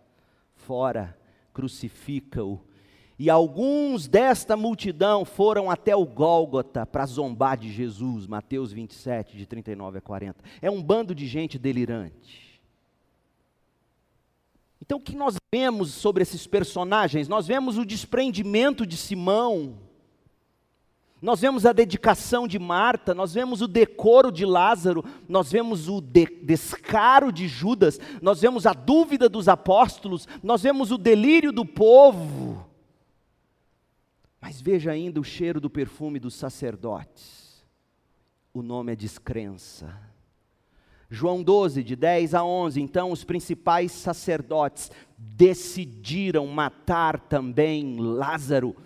[0.54, 1.18] fora,
[1.54, 2.60] crucifica-o
[3.18, 9.44] e alguns desta multidão foram até o Gólgota para zombar de Jesus, Mateus 27, de
[9.44, 10.44] 39 a 40.
[10.60, 12.47] É um bando de gente delirante.
[14.80, 17.28] Então, o que nós vemos sobre esses personagens?
[17.28, 19.76] Nós vemos o desprendimento de Simão,
[21.20, 26.00] nós vemos a dedicação de Marta, nós vemos o decoro de Lázaro, nós vemos o
[26.00, 31.66] de descaro de Judas, nós vemos a dúvida dos apóstolos, nós vemos o delírio do
[31.66, 32.64] povo.
[34.40, 37.64] Mas veja ainda o cheiro do perfume dos sacerdotes.
[38.54, 39.92] O nome é descrença.
[41.10, 42.80] João 12, de 10 a 11.
[42.80, 48.76] Então, os principais sacerdotes decidiram matar também Lázaro,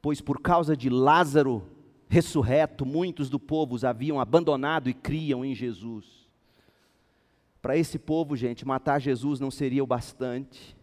[0.00, 1.62] pois por causa de Lázaro
[2.08, 6.26] ressurreto, muitos do povo os haviam abandonado e criam em Jesus.
[7.60, 10.76] Para esse povo, gente, matar Jesus não seria o bastante.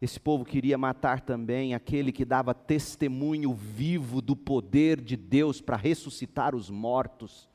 [0.00, 5.76] Esse povo queria matar também aquele que dava testemunho vivo do poder de Deus para
[5.76, 7.48] ressuscitar os mortos.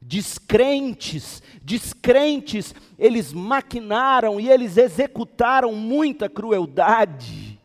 [0.00, 7.58] Descrentes, descrentes, eles maquinaram e eles executaram muita crueldade.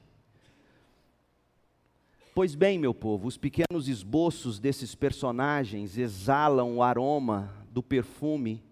[2.33, 8.63] Pois bem, meu povo, os pequenos esboços desses personagens exalam o aroma do perfume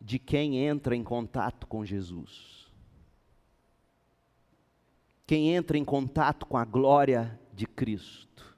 [0.00, 2.66] de quem entra em contato com Jesus.
[5.26, 8.55] Quem entra em contato com a glória de Cristo.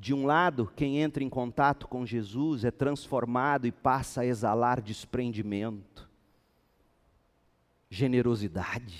[0.00, 4.80] De um lado, quem entra em contato com Jesus é transformado e passa a exalar
[4.80, 6.08] desprendimento,
[7.90, 8.98] generosidade,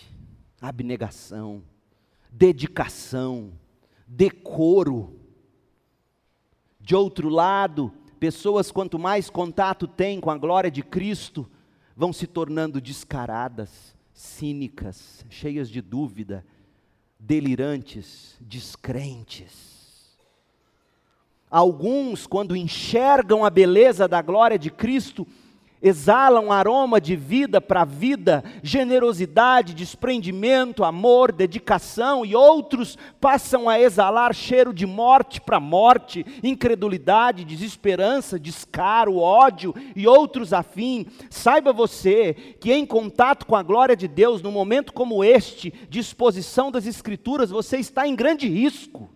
[0.61, 1.63] abnegação,
[2.31, 3.51] dedicação,
[4.07, 5.19] decoro.
[6.79, 11.51] De outro lado, pessoas, quanto mais contato têm com a glória de Cristo,
[11.97, 16.45] vão se tornando descaradas, cínicas, cheias de dúvida,
[17.19, 19.80] delirantes, descrentes.
[21.51, 25.27] Alguns, quando enxergam a beleza da glória de Cristo,
[25.83, 34.35] exalam aroma de vida para vida, generosidade, desprendimento, amor, dedicação, e outros passam a exalar
[34.35, 41.07] cheiro de morte para morte, incredulidade, desesperança, descaro, ódio e outros afim.
[41.31, 45.99] Saiba você que em contato com a glória de Deus, num momento como este, de
[45.99, 49.11] exposição das Escrituras, você está em grande risco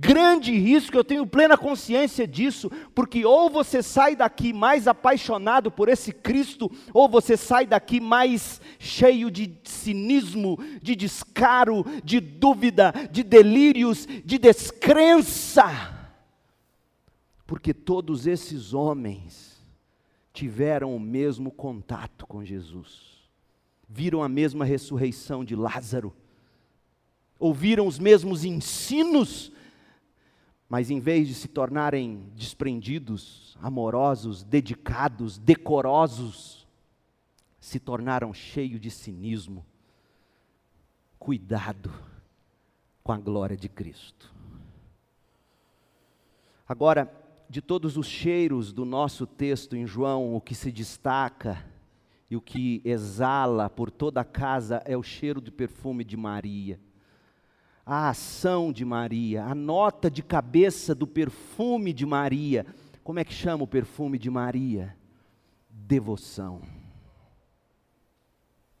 [0.00, 5.90] grande risco, eu tenho plena consciência disso, porque ou você sai daqui mais apaixonado por
[5.90, 13.22] esse Cristo, ou você sai daqui mais cheio de cinismo, de descaro, de dúvida, de
[13.22, 15.66] delírios, de descrença.
[17.46, 19.62] Porque todos esses homens
[20.32, 23.28] tiveram o mesmo contato com Jesus,
[23.86, 26.16] viram a mesma ressurreição de Lázaro,
[27.38, 29.52] ouviram os mesmos ensinos
[30.70, 36.64] mas em vez de se tornarem desprendidos, amorosos, dedicados, decorosos,
[37.58, 39.66] se tornaram cheios de cinismo.
[41.18, 41.92] Cuidado
[43.02, 44.32] com a glória de Cristo.
[46.68, 47.12] Agora,
[47.48, 51.66] de todos os cheiros do nosso texto em João, o que se destaca
[52.30, 56.78] e o que exala por toda a casa é o cheiro de perfume de Maria
[57.92, 62.64] a ação de Maria, a nota de cabeça do perfume de Maria.
[63.02, 64.96] Como é que chama o perfume de Maria?
[65.68, 66.62] Devoção.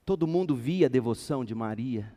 [0.06, 2.14] Todo mundo via a devoção de Maria.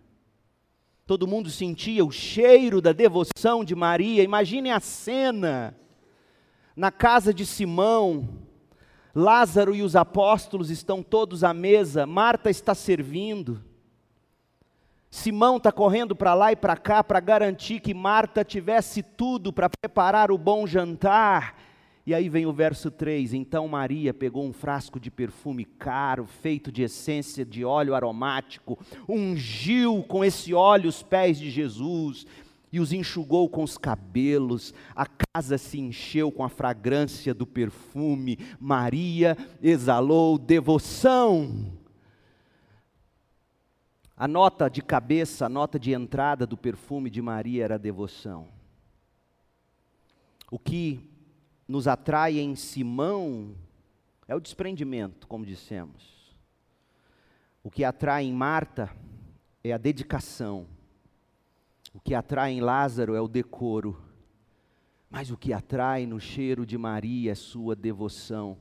[1.08, 4.22] Todo mundo sentia o cheiro da devoção de Maria.
[4.22, 5.76] Imaginem a cena
[6.76, 8.30] na casa de Simão.
[9.16, 13.73] Lázaro e os apóstolos estão todos à mesa, Marta está servindo.
[15.14, 19.70] Simão está correndo para lá e para cá para garantir que Marta tivesse tudo para
[19.70, 21.56] preparar o bom jantar.
[22.04, 26.72] E aí vem o verso 3: Então Maria pegou um frasco de perfume caro, feito
[26.72, 32.26] de essência de óleo aromático, ungiu com esse óleo os pés de Jesus
[32.72, 34.74] e os enxugou com os cabelos.
[34.96, 38.40] A casa se encheu com a fragrância do perfume.
[38.60, 41.83] Maria exalou devoção.
[44.24, 48.48] A nota de cabeça, a nota de entrada do perfume de Maria era a devoção.
[50.50, 51.12] O que
[51.68, 53.54] nos atrai em Simão
[54.26, 56.34] é o desprendimento, como dissemos.
[57.62, 58.96] O que atrai em Marta
[59.62, 60.68] é a dedicação.
[61.94, 64.02] O que atrai em Lázaro é o decoro.
[65.10, 68.58] Mas o que atrai no cheiro de Maria é sua devoção.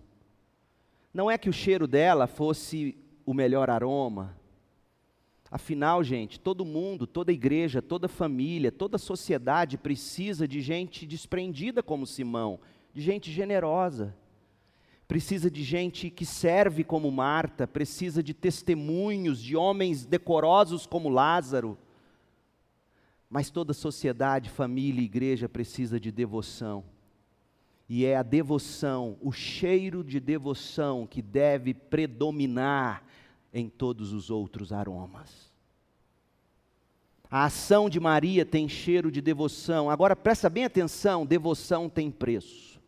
[1.14, 4.41] Não é que o cheiro dela fosse o melhor aroma,
[5.52, 12.06] Afinal, gente, todo mundo, toda igreja, toda família, toda sociedade precisa de gente desprendida como
[12.06, 12.58] Simão,
[12.94, 14.16] de gente generosa.
[15.06, 21.76] Precisa de gente que serve como Marta, precisa de testemunhos, de homens decorosos como Lázaro.
[23.28, 26.82] Mas toda sociedade, família e igreja precisa de devoção.
[27.86, 33.04] E é a devoção, o cheiro de devoção que deve predominar
[33.52, 35.52] em todos os outros aromas.
[37.30, 39.88] A ação de Maria tem cheiro de devoção.
[39.88, 42.80] Agora presta bem atenção: devoção tem preço.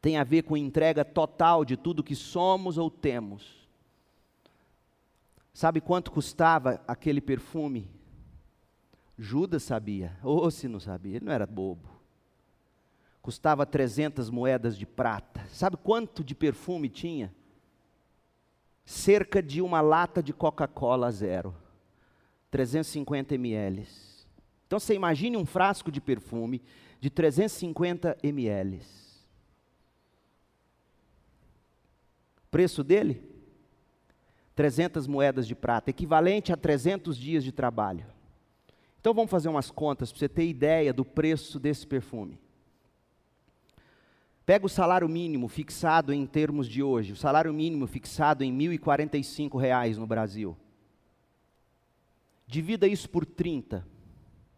[0.00, 3.66] Tem a ver com entrega total de tudo que somos ou temos.
[5.52, 7.90] Sabe quanto custava aquele perfume?
[9.18, 11.88] Judas sabia, ou se não sabia, ele não era bobo.
[13.20, 15.44] Custava 300 moedas de prata.
[15.48, 17.34] Sabe quanto de perfume tinha?
[18.88, 21.54] Cerca de uma lata de Coca-Cola zero.
[22.50, 23.86] 350 ml.
[24.66, 26.62] Então você imagine um frasco de perfume
[26.98, 28.80] de 350 ml.
[32.50, 33.22] Preço dele?
[34.54, 38.06] 300 moedas de prata, equivalente a 300 dias de trabalho.
[38.98, 42.40] Então vamos fazer umas contas para você ter ideia do preço desse perfume.
[44.48, 48.78] Pega o salário mínimo fixado em termos de hoje, o salário mínimo fixado em R$
[48.78, 50.56] 1.045 no Brasil.
[52.46, 53.86] Divida isso por 30.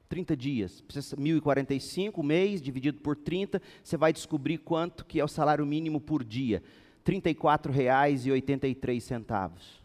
[0.09, 0.85] 30 dias.
[0.89, 6.23] 1.045 mês dividido por 30, você vai descobrir quanto que é o salário mínimo por
[6.23, 6.63] dia.
[7.05, 9.80] R$ 34,83.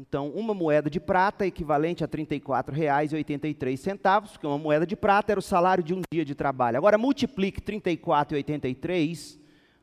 [0.00, 5.38] Então, uma moeda de prata equivalente a R$ 34,83, porque uma moeda de prata era
[5.38, 6.78] o salário de um dia de trabalho.
[6.78, 9.38] Agora, multiplique R$ 34,83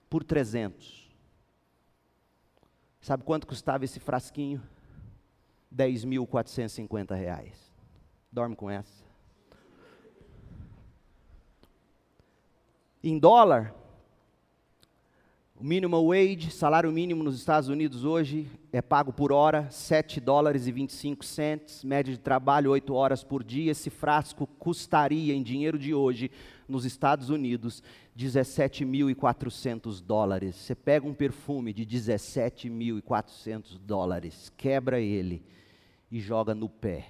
[0.09, 1.07] por 300.
[2.99, 4.59] Sabe quanto custava esse frasquinho?
[5.72, 7.53] R$ 10.450.
[8.32, 9.05] Dorme com essa.
[13.03, 13.72] Em dólar,
[15.60, 20.68] o minimum wage, salário mínimo nos Estados Unidos hoje é pago por hora, 7 dólares
[20.68, 23.72] e 25 cents, média de trabalho 8 horas por dia.
[23.72, 26.30] Esse frasco custaria em dinheiro de hoje
[26.68, 27.82] nos Estados Unidos
[28.16, 30.55] 17.400 dólares.
[30.58, 35.43] Você pega um perfume de 17.400 dólares, quebra ele
[36.12, 37.10] e joga no pé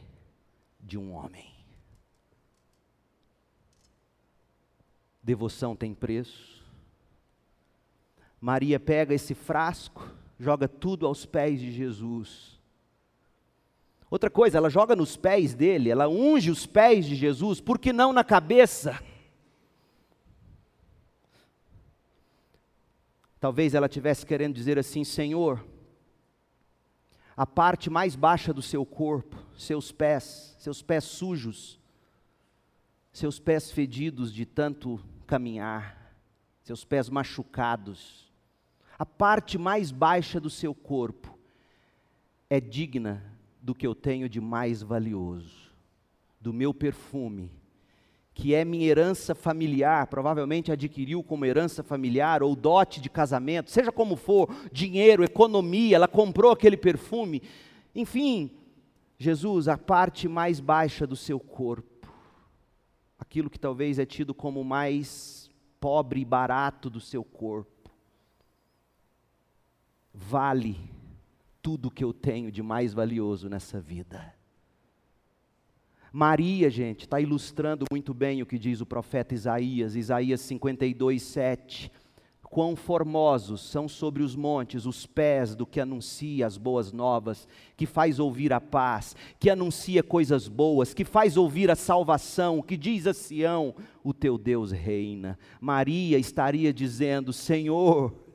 [0.79, 1.51] de um homem.
[5.21, 6.56] Devoção tem preço
[8.39, 12.57] Maria pega esse frasco, joga tudo aos pés de Jesus.
[14.09, 17.91] Outra coisa, ela joga nos pés dele, ela unge os pés de Jesus, por que
[17.91, 18.97] não na cabeça?
[23.39, 25.65] Talvez ela tivesse querendo dizer assim: Senhor,
[27.35, 31.79] a parte mais baixa do seu corpo, seus pés, seus pés sujos,
[33.11, 36.15] seus pés fedidos de tanto caminhar,
[36.63, 38.26] seus pés machucados,
[38.97, 41.37] a parte mais baixa do seu corpo
[42.49, 43.23] é digna
[43.61, 45.71] do que eu tenho de mais valioso,
[46.39, 47.51] do meu perfume,
[48.33, 53.91] que é minha herança familiar, provavelmente adquiriu como herança familiar ou dote de casamento, seja
[53.91, 57.41] como for, dinheiro, economia, ela comprou aquele perfume.
[57.95, 58.51] Enfim,
[59.17, 62.07] Jesus, a parte mais baixa do seu corpo,
[63.17, 67.76] aquilo que talvez é tido como mais pobre e barato do seu corpo,
[70.17, 70.75] vale
[71.61, 74.33] tudo que eu tenho de mais valioso nessa vida.
[76.11, 81.91] Maria, gente, está ilustrando muito bem o que diz o profeta Isaías, Isaías 52, 7.
[82.41, 87.45] Quão formosos são sobre os montes os pés do que anuncia as boas novas,
[87.75, 92.77] que faz ouvir a paz, que anuncia coisas boas, que faz ouvir a salvação, que
[92.77, 95.37] diz a Sião: o teu Deus reina.
[95.59, 98.26] Maria estaria dizendo: Senhor,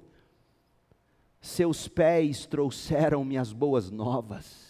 [1.42, 4.62] seus pés trouxeram-me as boas novas.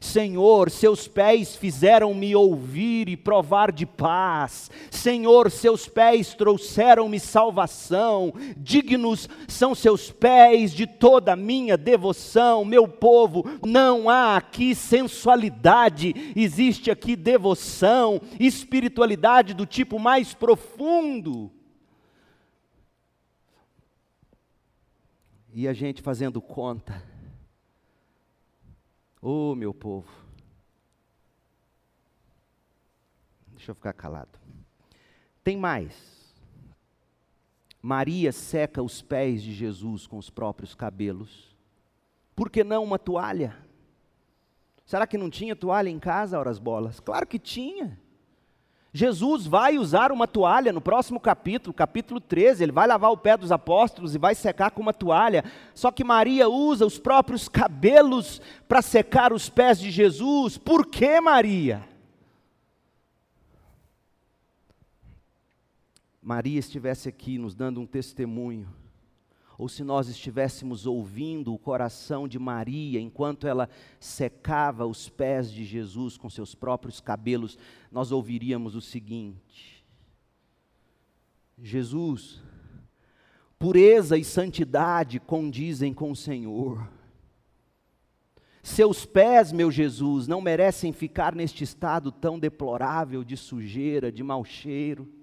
[0.00, 4.70] Senhor, seus pés fizeram-me ouvir e provar de paz.
[4.90, 8.32] Senhor, seus pés trouxeram-me salvação.
[8.56, 12.64] Dignos são seus pés de toda a minha devoção.
[12.64, 21.50] Meu povo, não há aqui sensualidade, existe aqui devoção, espiritualidade do tipo mais profundo.
[25.58, 27.02] E a gente fazendo conta.
[29.22, 30.06] Ô oh, meu povo.
[33.54, 34.38] Deixa eu ficar calado.
[35.42, 36.36] Tem mais.
[37.80, 41.56] Maria seca os pés de Jesus com os próprios cabelos.
[42.34, 43.56] Por que não uma toalha?
[44.84, 47.00] Será que não tinha toalha em casa, horas bolas?
[47.00, 47.98] Claro que tinha.
[48.96, 53.36] Jesus vai usar uma toalha no próximo capítulo, capítulo 13, ele vai lavar o pé
[53.36, 55.44] dos apóstolos e vai secar com uma toalha.
[55.74, 60.56] Só que Maria usa os próprios cabelos para secar os pés de Jesus.
[60.56, 61.86] Por que Maria?
[66.22, 68.66] Maria estivesse aqui nos dando um testemunho,
[69.58, 75.64] ou se nós estivéssemos ouvindo o coração de Maria enquanto ela secava os pés de
[75.64, 77.58] Jesus com seus próprios cabelos,
[77.90, 79.84] nós ouviríamos o seguinte:
[81.62, 82.42] Jesus,
[83.58, 86.86] pureza e santidade condizem com o Senhor.
[88.62, 94.44] Seus pés, meu Jesus, não merecem ficar neste estado tão deplorável de sujeira, de mau
[94.44, 95.15] cheiro.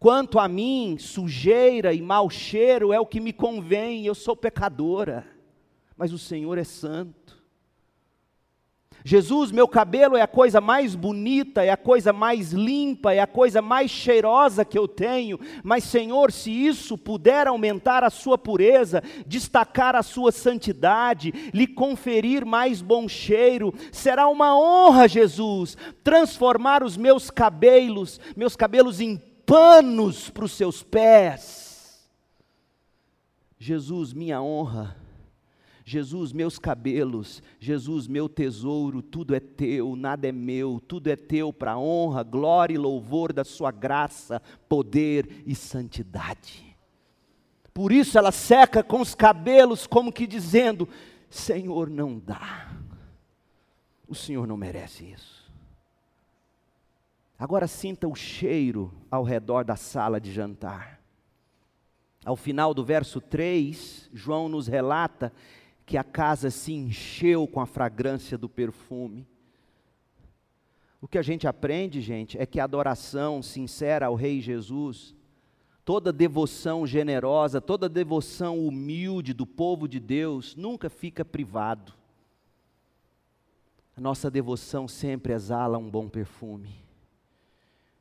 [0.00, 5.26] Quanto a mim, sujeira e mau cheiro é o que me convém, eu sou pecadora,
[5.94, 7.38] mas o Senhor é santo.
[9.04, 13.26] Jesus, meu cabelo é a coisa mais bonita, é a coisa mais limpa, é a
[13.26, 19.02] coisa mais cheirosa que eu tenho, mas Senhor, se isso puder aumentar a sua pureza,
[19.26, 26.96] destacar a sua santidade, lhe conferir mais bom cheiro, será uma honra, Jesus, transformar os
[26.96, 32.08] meus cabelos, meus cabelos em panos para os seus pés.
[33.58, 34.96] Jesus, minha honra.
[35.84, 41.52] Jesus, meus cabelos, Jesus, meu tesouro, tudo é teu, nada é meu, tudo é teu
[41.52, 46.76] para honra, glória e louvor da Sua graça, poder e santidade.
[47.74, 50.88] Por isso ela seca com os cabelos, como que dizendo:
[51.28, 52.70] Senhor, não dá,
[54.06, 55.39] o Senhor não merece isso.
[57.40, 61.00] Agora sinta o cheiro ao redor da sala de jantar.
[62.22, 65.32] Ao final do verso 3, João nos relata
[65.86, 69.26] que a casa se encheu com a fragrância do perfume.
[71.00, 75.16] O que a gente aprende, gente, é que a adoração sincera ao Rei Jesus,
[75.82, 81.94] toda devoção generosa, toda devoção humilde do povo de Deus, nunca fica privado.
[83.96, 86.89] A nossa devoção sempre exala um bom perfume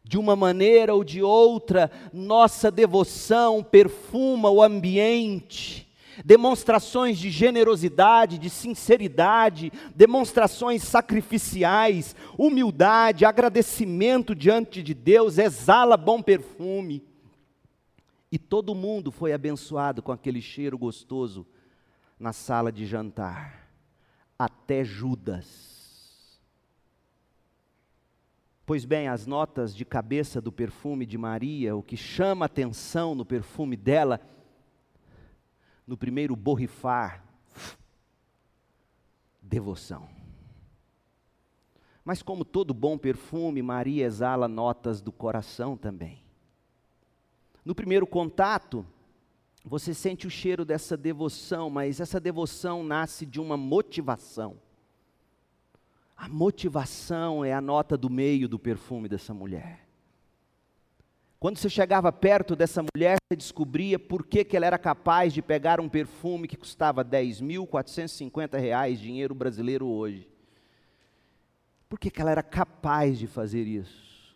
[0.03, 5.87] de uma maneira ou de outra, nossa devoção perfuma o ambiente.
[6.25, 17.03] Demonstrações de generosidade, de sinceridade, demonstrações sacrificiais, humildade, agradecimento diante de Deus, exala bom perfume.
[18.31, 21.47] E todo mundo foi abençoado com aquele cheiro gostoso
[22.19, 23.71] na sala de jantar,
[24.37, 25.78] até Judas.
[28.69, 33.25] Pois bem, as notas de cabeça do perfume de Maria, o que chama atenção no
[33.25, 34.21] perfume dela,
[35.87, 37.25] no primeiro borrifar,
[39.41, 40.07] devoção.
[42.05, 46.23] Mas como todo bom perfume, Maria exala notas do coração também.
[47.65, 48.85] No primeiro contato,
[49.65, 54.59] você sente o cheiro dessa devoção, mas essa devoção nasce de uma motivação.
[56.19, 59.87] A motivação é a nota do meio do perfume dessa mulher.
[61.39, 65.41] Quando você chegava perto dessa mulher, você descobria por que, que ela era capaz de
[65.41, 70.29] pegar um perfume que custava 10.450 reais, dinheiro brasileiro hoje.
[71.87, 74.35] Por que, que ela era capaz de fazer isso?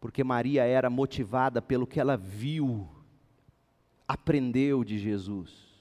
[0.00, 2.88] Porque Maria era motivada pelo que ela viu,
[4.08, 5.73] aprendeu de Jesus.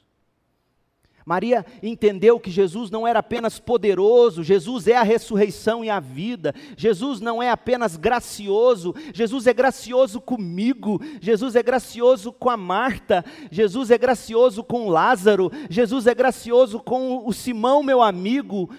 [1.25, 6.53] Maria entendeu que Jesus não era apenas poderoso, Jesus é a ressurreição e a vida.
[6.75, 13.23] Jesus não é apenas gracioso, Jesus é gracioso comigo, Jesus é gracioso com a Marta,
[13.49, 18.69] Jesus é gracioso com Lázaro, Jesus é gracioso com o Simão, meu amigo.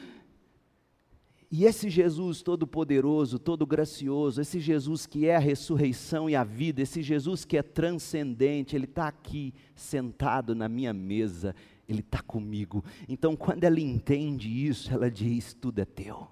[1.50, 6.82] E esse Jesus todo-poderoso, todo gracioso, esse Jesus que é a ressurreição e a vida,
[6.82, 11.54] esse Jesus que é transcendente, ele está aqui sentado na minha mesa
[11.88, 12.84] ele está comigo.
[13.08, 16.28] Então, quando ela entende isso, ela diz: tudo é teu.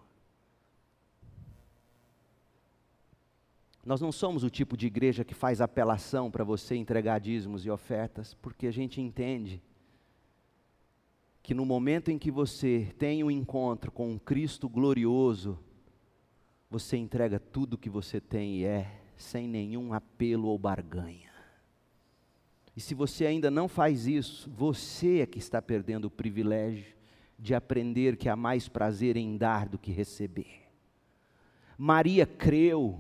[3.85, 7.71] Nós não somos o tipo de igreja que faz apelação para você entregar dízimos e
[7.71, 9.61] ofertas, porque a gente entende
[11.43, 15.59] que no momento em que você tem um encontro com um Cristo glorioso,
[16.71, 21.32] você entrega tudo que você tem e é, sem nenhum apelo ou barganha.
[22.77, 26.95] E se você ainda não faz isso, você é que está perdendo o privilégio
[27.39, 30.63] de aprender que há mais prazer em dar do que receber.
[31.77, 32.99] Maria creu.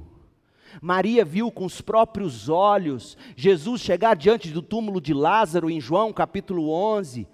[0.80, 6.12] Maria viu com os próprios olhos Jesus chegar diante do túmulo de Lázaro em João
[6.12, 7.28] capítulo 11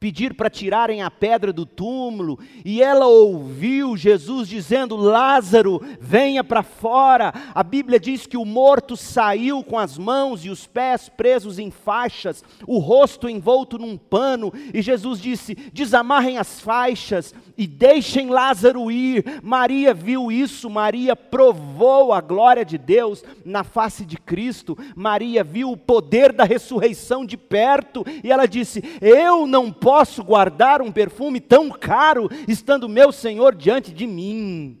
[0.00, 6.62] pedir para tirarem a pedra do túmulo, e ela ouviu Jesus dizendo: Lázaro, venha para
[6.62, 7.32] fora.
[7.54, 11.70] A Bíblia diz que o morto saiu com as mãos e os pés presos em
[11.70, 18.90] faixas, o rosto envolto num pano, e Jesus disse: Desamarrem as faixas e deixem Lázaro
[18.90, 19.24] ir.
[19.42, 25.72] Maria viu isso, Maria provou a glória de Deus na face de Cristo, Maria viu
[25.72, 29.87] o poder da ressurreição de perto e ela disse: Eu não posso
[30.24, 34.78] guardar um perfume tão caro estando meu Senhor diante de mim.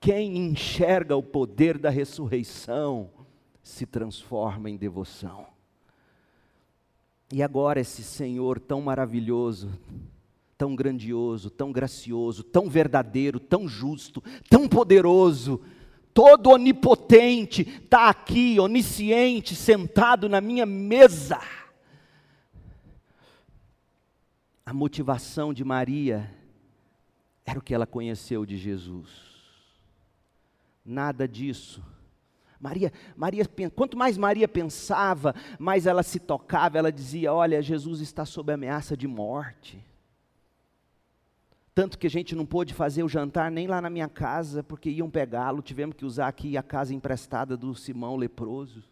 [0.00, 3.10] Quem enxerga o poder da ressurreição
[3.62, 5.46] se transforma em devoção.
[7.32, 9.70] E agora, esse Senhor tão maravilhoso,
[10.58, 15.60] tão grandioso, tão gracioso, tão verdadeiro, tão justo, tão poderoso,
[16.12, 21.40] todo onipotente, está aqui, onisciente, sentado na minha mesa.
[24.72, 26.34] A motivação de Maria
[27.44, 29.10] era o que ela conheceu de Jesus.
[30.82, 31.84] Nada disso
[32.58, 33.44] Maria, Maria,
[33.76, 38.96] quanto mais Maria pensava, mais ela se tocava, ela dizia: Olha, Jesus está sob ameaça
[38.96, 39.84] de morte.
[41.74, 44.88] Tanto que a gente não pôde fazer o jantar nem lá na minha casa, porque
[44.88, 48.91] iam pegá-lo, tivemos que usar aqui a casa emprestada do Simão leproso.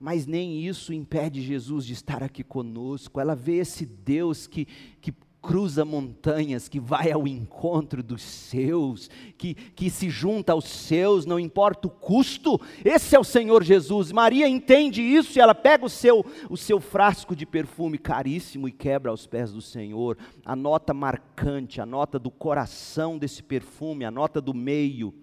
[0.00, 3.20] Mas nem isso impede Jesus de estar aqui conosco.
[3.20, 4.64] Ela vê esse Deus que,
[4.98, 11.26] que cruza montanhas, que vai ao encontro dos seus, que, que se junta aos seus,
[11.26, 14.10] não importa o custo, esse é o Senhor Jesus.
[14.10, 18.72] Maria entende isso e ela pega o seu, o seu frasco de perfume caríssimo e
[18.72, 20.16] quebra aos pés do Senhor.
[20.44, 25.14] A nota marcante, a nota do coração desse perfume, a nota do meio,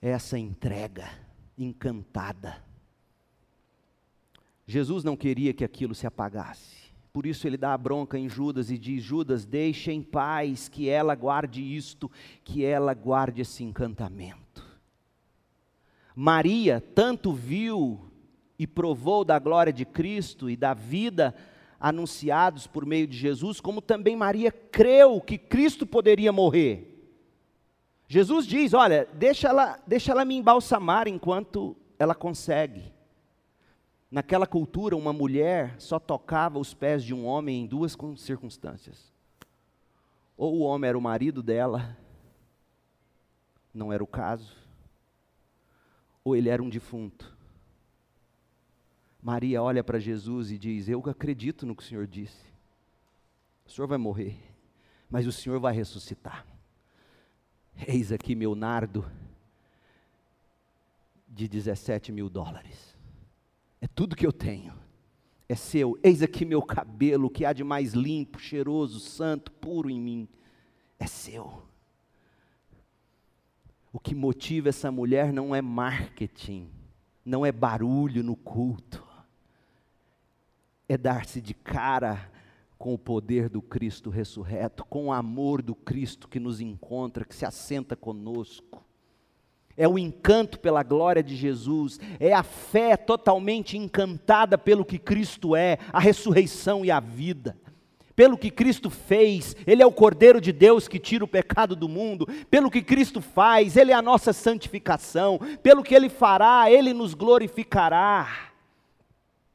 [0.00, 1.08] essa entrega
[1.56, 2.63] encantada.
[4.66, 6.84] Jesus não queria que aquilo se apagasse.
[7.12, 10.88] Por isso ele dá a bronca em Judas e diz: Judas, deixe em paz que
[10.88, 12.10] ela guarde isto,
[12.42, 14.64] que ela guarde esse encantamento.
[16.16, 18.10] Maria tanto viu
[18.58, 21.34] e provou da glória de Cristo e da vida
[21.78, 27.12] anunciados por meio de Jesus, como também Maria creu que Cristo poderia morrer.
[28.08, 32.93] Jesus diz: Olha, deixa ela, deixa ela me embalsamar enquanto ela consegue.
[34.14, 39.12] Naquela cultura, uma mulher só tocava os pés de um homem em duas circunstâncias.
[40.36, 41.98] Ou o homem era o marido dela,
[43.74, 44.56] não era o caso,
[46.22, 47.36] ou ele era um defunto.
[49.20, 52.46] Maria olha para Jesus e diz: Eu acredito no que o Senhor disse.
[53.66, 54.38] O Senhor vai morrer,
[55.10, 56.46] mas o Senhor vai ressuscitar.
[57.84, 59.04] Eis aqui meu nardo
[61.26, 62.93] de 17 mil dólares.
[63.84, 64.72] É tudo que eu tenho.
[65.46, 65.98] É seu.
[66.02, 70.26] Eis aqui meu cabelo, que há de mais limpo, cheiroso, santo, puro em mim.
[70.98, 71.62] É seu.
[73.92, 76.70] O que motiva essa mulher não é marketing,
[77.22, 79.06] não é barulho no culto,
[80.88, 82.32] é dar-se de cara
[82.78, 87.36] com o poder do Cristo ressurreto, com o amor do Cristo que nos encontra, que
[87.36, 88.83] se assenta conosco
[89.76, 95.56] é o encanto pela glória de Jesus, é a fé totalmente encantada pelo que Cristo
[95.56, 97.56] é, a ressurreição e a vida.
[98.14, 101.88] Pelo que Cristo fez, Ele é o Cordeiro de Deus que tira o pecado do
[101.88, 102.28] mundo.
[102.48, 105.40] Pelo que Cristo faz, Ele é a nossa santificação.
[105.60, 108.52] Pelo que Ele fará, Ele nos glorificará.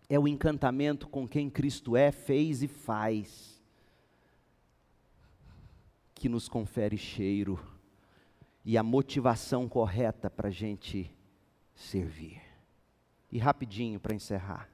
[0.09, 3.61] É o encantamento com quem Cristo é, fez e faz,
[6.13, 7.57] que nos confere cheiro
[8.70, 11.11] e a motivação correta para a gente
[11.74, 12.39] servir.
[13.32, 14.70] E rapidinho para encerrar.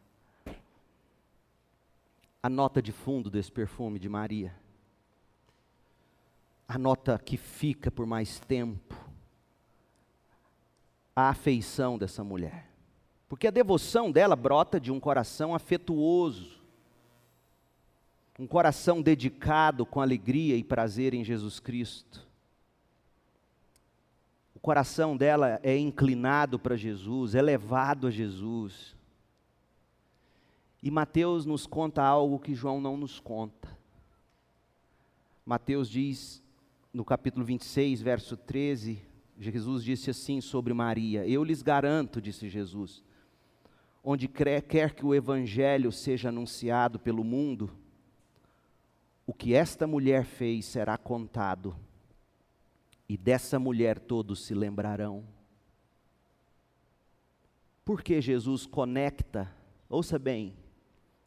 [2.44, 4.54] A nota de fundo desse perfume de Maria.
[6.68, 8.94] A nota que fica por mais tempo.
[11.16, 12.68] A afeição dessa mulher.
[13.30, 16.60] Porque a devoção dela brota de um coração afetuoso.
[18.38, 22.25] Um coração dedicado com alegria e prazer em Jesus Cristo
[24.66, 28.96] coração dela é inclinado para Jesus, é levado a Jesus.
[30.82, 33.70] E Mateus nos conta algo que João não nos conta.
[35.46, 36.42] Mateus diz,
[36.92, 39.00] no capítulo 26, verso 13,
[39.38, 43.04] Jesus disse assim sobre Maria: Eu lhes garanto, disse Jesus,
[44.04, 47.70] onde quer que o evangelho seja anunciado pelo mundo,
[49.28, 51.76] o que esta mulher fez será contado
[53.08, 55.24] e dessa mulher todos se lembrarão.
[57.84, 59.52] Porque Jesus conecta,
[59.88, 60.56] ouça bem,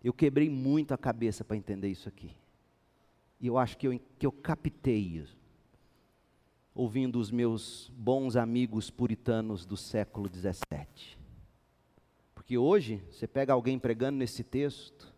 [0.03, 2.35] eu quebrei muito a cabeça para entender isso aqui.
[3.41, 5.37] E eu acho que eu, que eu captei isso,
[6.75, 11.17] ouvindo os meus bons amigos puritanos do século XVII.
[12.35, 15.15] Porque hoje, você pega alguém pregando nesse texto,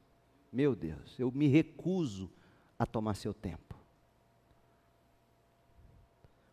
[0.52, 2.30] meu Deus, eu me recuso
[2.78, 3.69] a tomar seu tempo.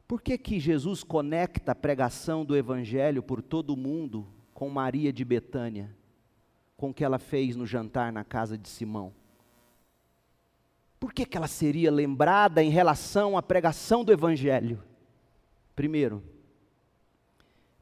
[0.07, 5.11] Por que, que Jesus conecta a pregação do Evangelho por todo o mundo com Maria
[5.11, 5.93] de Betânia,
[6.77, 9.13] com o que ela fez no jantar na casa de Simão?
[10.99, 14.81] Por que, que ela seria lembrada em relação à pregação do Evangelho?
[15.75, 16.23] Primeiro,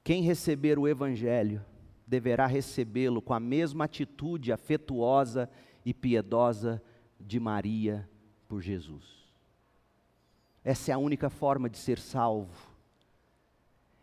[0.03, 1.63] quem receber o Evangelho
[2.07, 5.49] deverá recebê-lo com a mesma atitude afetuosa
[5.85, 6.81] e piedosa
[7.19, 8.09] de Maria
[8.47, 9.24] por Jesus.
[10.65, 12.49] Essa é a única forma de ser salvo.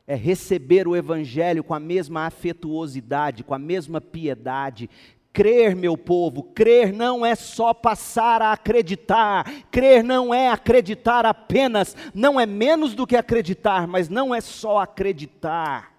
[0.06, 4.88] É receber o Evangelho com a mesma afetuosidade, com a mesma piedade.
[5.32, 11.96] Crer, meu povo, crer não é só passar a acreditar, crer não é acreditar apenas,
[12.14, 15.91] não é menos do que acreditar, mas não é só acreditar.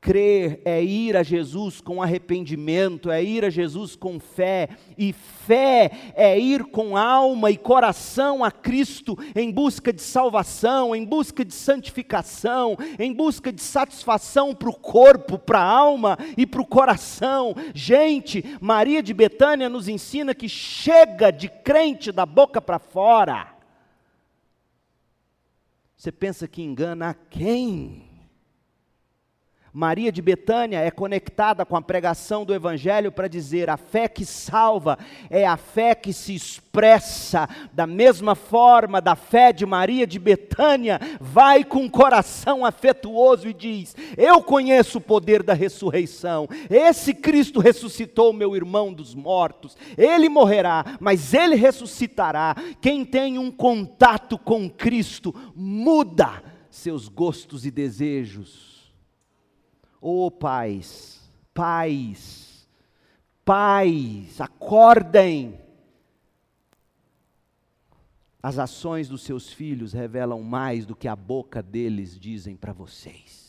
[0.00, 5.90] Crer é ir a Jesus com arrependimento, é ir a Jesus com fé, e fé
[6.14, 11.52] é ir com alma e coração a Cristo em busca de salvação, em busca de
[11.52, 17.52] santificação, em busca de satisfação para o corpo, para a alma e para o coração.
[17.74, 23.52] Gente, Maria de Betânia nos ensina que chega de crente da boca para fora.
[25.96, 28.07] Você pensa que engana a quem?
[29.78, 34.24] Maria de Betânia é conectada com a pregação do Evangelho para dizer: a fé que
[34.24, 34.98] salva
[35.30, 37.48] é a fé que se expressa.
[37.72, 43.54] Da mesma forma da fé de Maria de Betânia, vai com um coração afetuoso e
[43.54, 50.28] diz: Eu conheço o poder da ressurreição, esse Cristo ressuscitou meu irmão dos mortos, ele
[50.28, 52.56] morrerá, mas ele ressuscitará.
[52.80, 58.77] Quem tem um contato com Cristo muda seus gostos e desejos
[60.00, 61.20] Oh, pais,
[61.52, 62.68] pais,
[63.44, 65.58] pais, acordem.
[68.42, 73.48] As ações dos seus filhos revelam mais do que a boca deles dizem para vocês.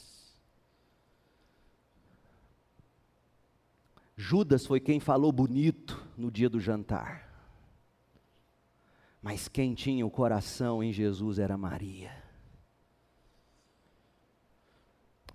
[4.18, 7.30] Judas foi quem falou bonito no dia do jantar.
[9.22, 12.29] Mas quem tinha o coração em Jesus era Maria.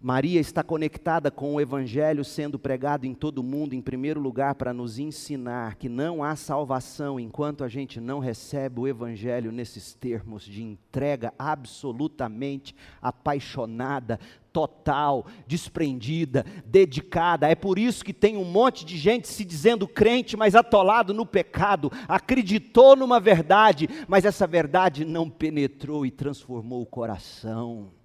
[0.07, 4.55] Maria está conectada com o Evangelho sendo pregado em todo o mundo, em primeiro lugar,
[4.55, 9.95] para nos ensinar que não há salvação enquanto a gente não recebe o Evangelho nesses
[9.95, 14.21] termos de entrega absolutamente apaixonada,
[14.53, 17.49] total, desprendida, dedicada.
[17.49, 21.25] É por isso que tem um monte de gente se dizendo crente, mas atolado no
[21.25, 28.04] pecado, acreditou numa verdade, mas essa verdade não penetrou e transformou o coração.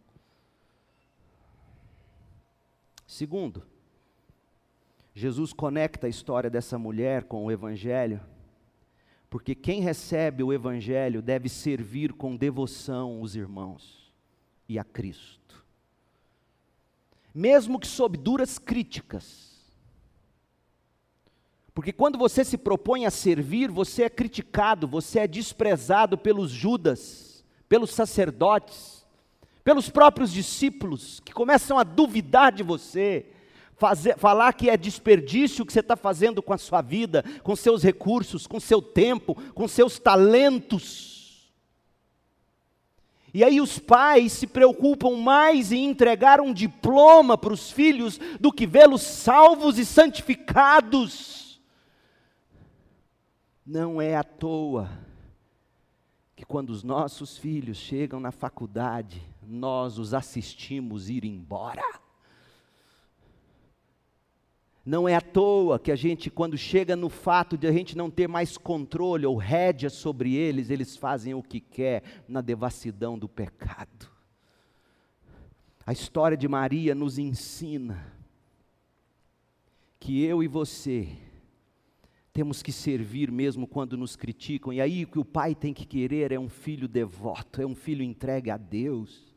[3.19, 3.63] Segundo,
[5.13, 8.21] Jesus conecta a história dessa mulher com o Evangelho,
[9.29, 14.09] porque quem recebe o Evangelho deve servir com devoção os irmãos
[14.69, 15.65] e a Cristo,
[17.35, 19.69] mesmo que sob duras críticas.
[21.73, 27.43] Porque quando você se propõe a servir, você é criticado, você é desprezado pelos Judas,
[27.67, 28.98] pelos sacerdotes,
[29.69, 33.27] pelos próprios discípulos, que começam a duvidar de você,
[33.75, 37.55] fazer, falar que é desperdício o que você está fazendo com a sua vida, com
[37.55, 41.51] seus recursos, com seu tempo, com seus talentos.
[43.31, 48.51] E aí os pais se preocupam mais em entregar um diploma para os filhos do
[48.51, 51.61] que vê-los salvos e santificados.
[53.63, 54.89] Não é à toa
[56.35, 61.83] que quando os nossos filhos chegam na faculdade, nós os assistimos ir embora.
[64.85, 68.09] Não é à toa que a gente, quando chega no fato de a gente não
[68.09, 73.27] ter mais controle ou rédea sobre eles, eles fazem o que quer na devassidão do
[73.27, 74.09] pecado.
[75.85, 78.13] A história de Maria nos ensina
[79.99, 81.09] que eu e você
[82.31, 85.85] temos que servir mesmo quando nos criticam, e aí o que o pai tem que
[85.85, 89.28] querer é um filho devoto, é um filho entregue a Deus.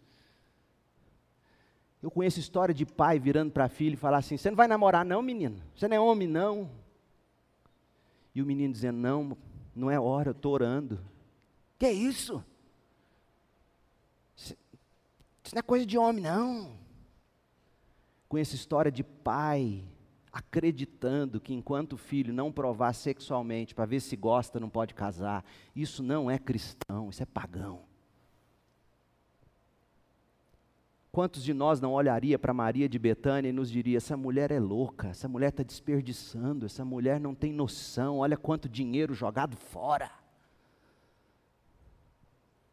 [2.02, 4.66] Eu conheço história de pai virando para a filha e falar assim: Você não vai
[4.66, 5.62] namorar, não, menino?
[5.74, 6.68] Você não é homem, não.
[8.34, 9.38] E o menino dizendo: Não,
[9.74, 11.00] não é hora, eu estou orando.
[11.78, 12.44] Que é isso?
[14.36, 16.72] Isso não é coisa de homem, não.
[18.28, 19.84] Conheço história de pai
[20.32, 25.44] acreditando que enquanto o filho não provar sexualmente para ver se gosta, não pode casar.
[25.76, 27.91] Isso não é cristão, isso é pagão.
[31.12, 34.58] Quantos de nós não olharia para Maria de Betânia e nos diria: essa mulher é
[34.58, 40.10] louca, essa mulher está desperdiçando, essa mulher não tem noção, olha quanto dinheiro jogado fora.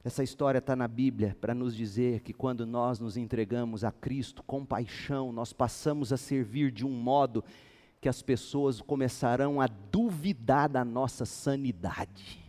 [0.02, 4.42] Essa história está na Bíblia para nos dizer que quando nós nos entregamos a Cristo
[4.42, 7.44] com paixão, nós passamos a servir de um modo
[8.00, 12.40] que as pessoas começarão a duvidar da nossa sanidade.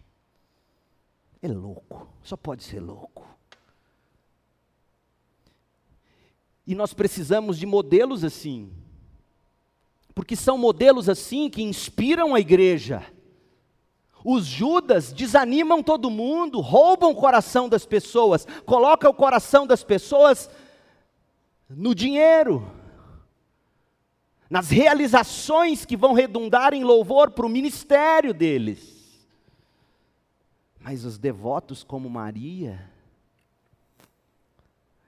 [1.42, 3.39] É louco, só pode ser louco.
[6.70, 8.70] E nós precisamos de modelos assim,
[10.14, 13.04] porque são modelos assim que inspiram a igreja.
[14.24, 20.48] Os Judas desanimam todo mundo, roubam o coração das pessoas, colocam o coração das pessoas
[21.68, 22.70] no dinheiro,
[24.48, 29.26] nas realizações que vão redundar em louvor para o ministério deles.
[30.78, 32.88] Mas os devotos como Maria,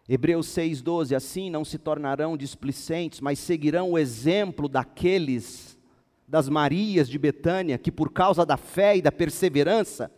[0.09, 5.79] Hebreus 6,12: assim não se tornarão displicentes, mas seguirão o exemplo daqueles
[6.27, 10.11] das Marias de Betânia, que por causa da fé e da perseverança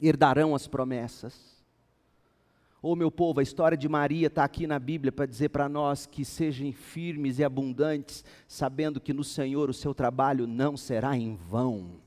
[0.00, 1.54] herdarão as promessas.
[2.82, 5.70] Ô oh, meu povo, a história de Maria está aqui na Bíblia para dizer para
[5.70, 11.16] nós que sejam firmes e abundantes, sabendo que no Senhor o seu trabalho não será
[11.16, 12.03] em vão.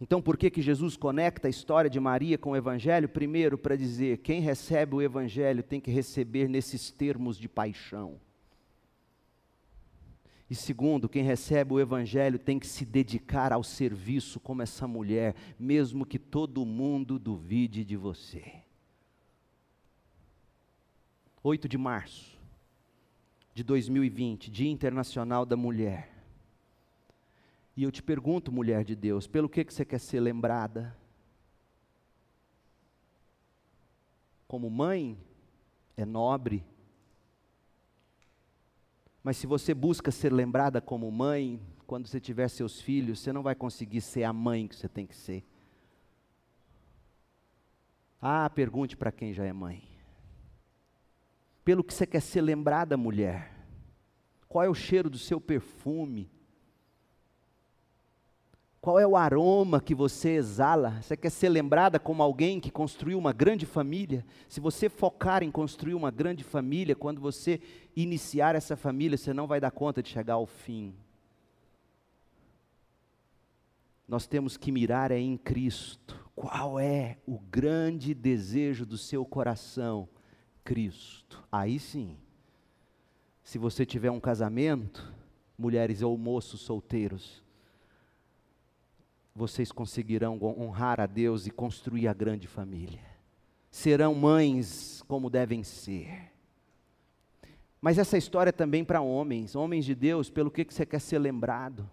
[0.00, 3.08] Então, por que, que Jesus conecta a história de Maria com o Evangelho?
[3.08, 8.20] Primeiro, para dizer: quem recebe o Evangelho tem que receber nesses termos de paixão.
[10.48, 15.34] E segundo, quem recebe o Evangelho tem que se dedicar ao serviço como essa mulher,
[15.58, 18.44] mesmo que todo mundo duvide de você.
[21.42, 22.36] 8 de março
[23.54, 26.15] de 2020, Dia Internacional da Mulher.
[27.76, 30.96] E eu te pergunto, mulher de Deus, pelo que, que você quer ser lembrada?
[34.48, 35.18] Como mãe?
[35.96, 36.64] É nobre
[39.26, 43.42] mas se você busca ser lembrada como mãe, quando você tiver seus filhos, você não
[43.42, 45.44] vai conseguir ser a mãe que você tem que ser.
[48.22, 49.82] Ah, pergunte para quem já é mãe.
[51.64, 53.66] Pelo que você quer ser lembrada, mulher?
[54.48, 56.30] Qual é o cheiro do seu perfume?
[58.86, 61.02] Qual é o aroma que você exala?
[61.02, 64.24] Você quer ser lembrada como alguém que construiu uma grande família?
[64.48, 67.60] Se você focar em construir uma grande família, quando você
[67.96, 70.94] iniciar essa família, você não vai dar conta de chegar ao fim.
[74.06, 76.24] Nós temos que mirar é em Cristo.
[76.36, 80.08] Qual é o grande desejo do seu coração?
[80.62, 81.42] Cristo.
[81.50, 82.16] Aí sim.
[83.42, 85.12] Se você tiver um casamento,
[85.58, 87.44] mulheres ou moços solteiros,
[89.36, 93.04] vocês conseguirão honrar a Deus e construir a grande família.
[93.70, 96.32] Serão mães como devem ser.
[97.78, 101.00] Mas essa história é também para homens, homens de Deus, pelo que, que você quer
[101.00, 101.88] ser lembrado?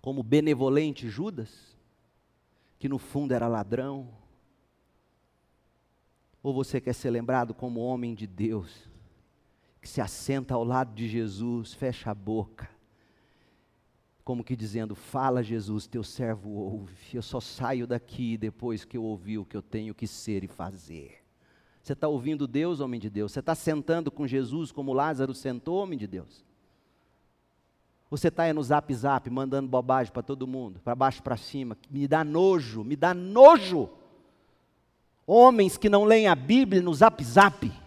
[0.00, 1.78] Como benevolente Judas,
[2.76, 4.08] que no fundo era ladrão?
[6.42, 8.90] Ou você quer ser lembrado como homem de Deus,
[9.80, 12.68] que se assenta ao lado de Jesus, fecha a boca,
[14.24, 16.94] como que dizendo: Fala, Jesus, teu servo ouve.
[17.12, 20.48] Eu só saio daqui depois que eu ouvi o que eu tenho que ser e
[20.48, 21.22] fazer.
[21.82, 23.32] Você está ouvindo Deus, homem de Deus?
[23.32, 26.44] Você está sentando com Jesus como Lázaro sentou, homem de Deus?
[28.08, 31.36] Ou você está aí no zap zap, mandando bobagem para todo mundo, para baixo para
[31.36, 31.76] cima?
[31.90, 33.90] Me dá nojo, me dá nojo.
[35.26, 37.81] Homens que não leem a Bíblia no zap zap.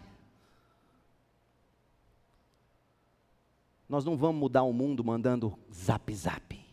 [3.88, 6.66] Nós não vamos mudar o mundo mandando zap zap.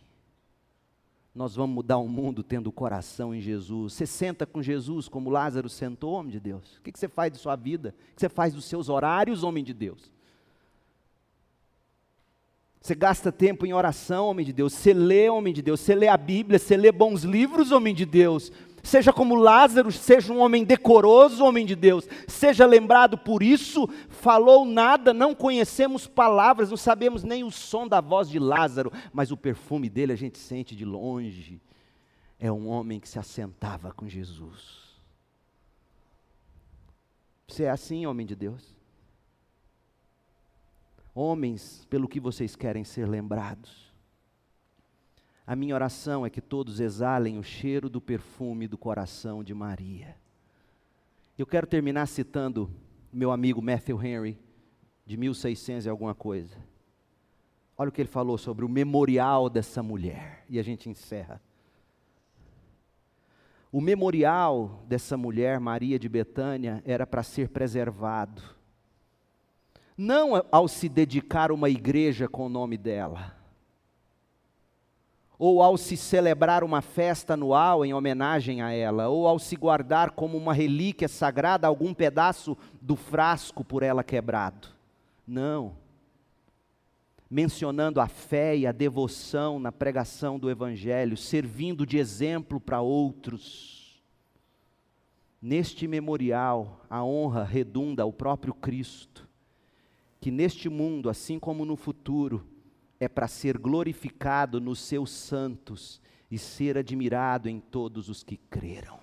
[1.33, 3.93] Nós vamos mudar o mundo tendo o coração em Jesus.
[3.93, 6.77] Você senta com Jesus como Lázaro sentou, homem de Deus.
[6.77, 7.95] O que você faz de sua vida?
[8.11, 10.11] O que você faz dos seus horários, homem de Deus?
[12.79, 14.73] Você gasta tempo em oração, homem de Deus.
[14.73, 15.79] Você lê, homem de Deus.
[15.79, 16.59] Você lê a Bíblia.
[16.59, 18.51] Você lê bons livros, homem de Deus.
[18.83, 24.65] Seja como Lázaro, seja um homem decoroso, homem de Deus, seja lembrado por isso, falou
[24.65, 29.37] nada, não conhecemos palavras, não sabemos nem o som da voz de Lázaro, mas o
[29.37, 31.61] perfume dele a gente sente de longe.
[32.37, 34.83] É um homem que se assentava com Jesus.
[37.47, 38.75] Você é assim, homem de Deus?
[41.15, 43.82] Homens, pelo que vocês querem ser lembrados?
[45.45, 50.15] A minha oração é que todos exalem o cheiro do perfume do coração de Maria.
[51.37, 52.71] Eu quero terminar citando
[53.11, 54.39] meu amigo Matthew Henry,
[55.05, 56.55] de 1600 e alguma coisa.
[57.77, 61.41] Olha o que ele falou sobre o memorial dessa mulher, e a gente encerra.
[63.69, 68.41] O memorial dessa mulher, Maria de Betânia, era para ser preservado.
[69.97, 73.42] Não ao se dedicar uma igreja com o nome dela
[75.45, 80.11] ou ao se celebrar uma festa anual em homenagem a ela, ou ao se guardar
[80.11, 84.69] como uma relíquia sagrada algum pedaço do frasco por ela quebrado.
[85.27, 85.75] Não.
[87.29, 94.01] Mencionando a fé e a devoção na pregação do Evangelho, servindo de exemplo para outros.
[95.41, 99.27] Neste memorial, a honra redunda ao próprio Cristo,
[100.21, 102.47] que neste mundo, assim como no futuro,
[103.03, 106.01] é para ser glorificado nos seus santos
[106.31, 108.99] e ser admirado em todos os que creram.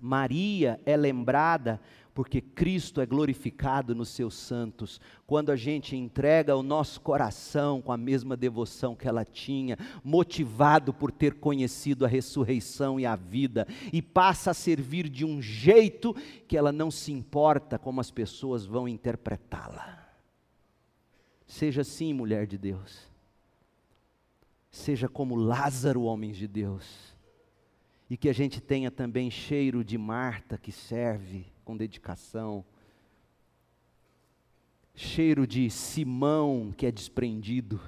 [0.00, 1.80] Maria é lembrada
[2.14, 5.00] porque Cristo é glorificado nos seus santos.
[5.26, 10.92] Quando a gente entrega o nosso coração com a mesma devoção que ela tinha, motivado
[10.92, 16.14] por ter conhecido a ressurreição e a vida, e passa a servir de um jeito
[16.46, 20.01] que ela não se importa como as pessoas vão interpretá-la.
[21.52, 23.06] Seja assim, mulher de Deus.
[24.70, 27.14] Seja como Lázaro, homens de Deus.
[28.08, 32.64] E que a gente tenha também cheiro de Marta que serve com dedicação.
[34.94, 37.78] Cheiro de Simão que é desprendido.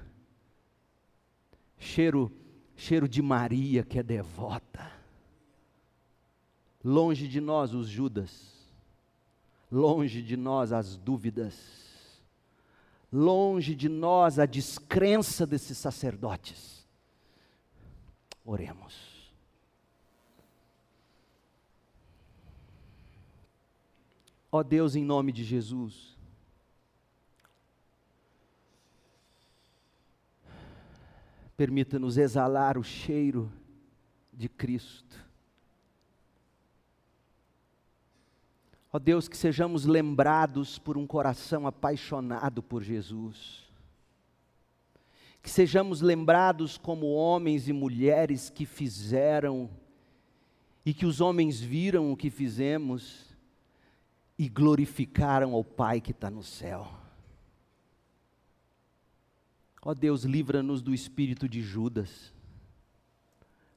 [1.79, 2.31] Cheiro
[2.77, 4.93] cheiro de Maria que é devota.
[6.85, 8.53] Longe de nós os Judas.
[9.73, 11.84] Longe de nós as dúvidas
[13.15, 16.85] longe de nós a descrença desses sacerdotes.
[18.45, 19.33] Oremos.
[24.51, 26.17] Ó Deus, em nome de Jesus,
[31.57, 33.51] permita-nos exalar o cheiro
[34.33, 35.24] de Cristo
[38.95, 43.65] Ó Deus, que sejamos lembrados por um coração apaixonado por Jesus.
[45.43, 49.69] Que sejamos lembrados como homens e mulheres que fizeram
[50.87, 53.35] e que os homens viram o que fizemos
[54.39, 56.89] e glorificaram ao Pai que está no céu.
[59.83, 62.33] Ó Deus, livra-nos do espírito de Judas,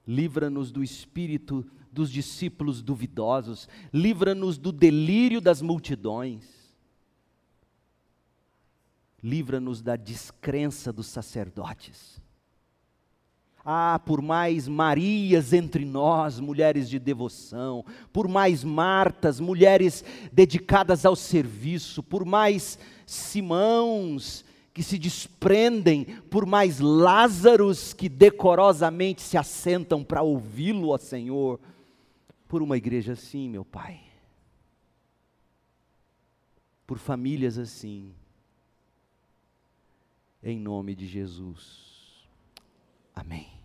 [0.06, 6.44] livra-nos do espírito dos discípulos duvidosos, livra-nos do delírio das multidões,
[9.22, 12.22] livra-nos da descrença dos sacerdotes.
[13.70, 17.84] Ah, por mais Marias entre nós, mulheres de devoção,
[18.14, 26.80] por mais Martas, mulheres dedicadas ao serviço, por mais Simãos, que se desprendem, por mais
[26.80, 31.60] Lázaros que decorosamente se assentam para ouvi-lo, ó Senhor
[32.48, 34.02] por uma igreja assim, meu Pai.
[36.86, 38.16] Por famílias assim.
[40.42, 42.28] Em nome de Jesus.
[43.14, 43.57] Amém.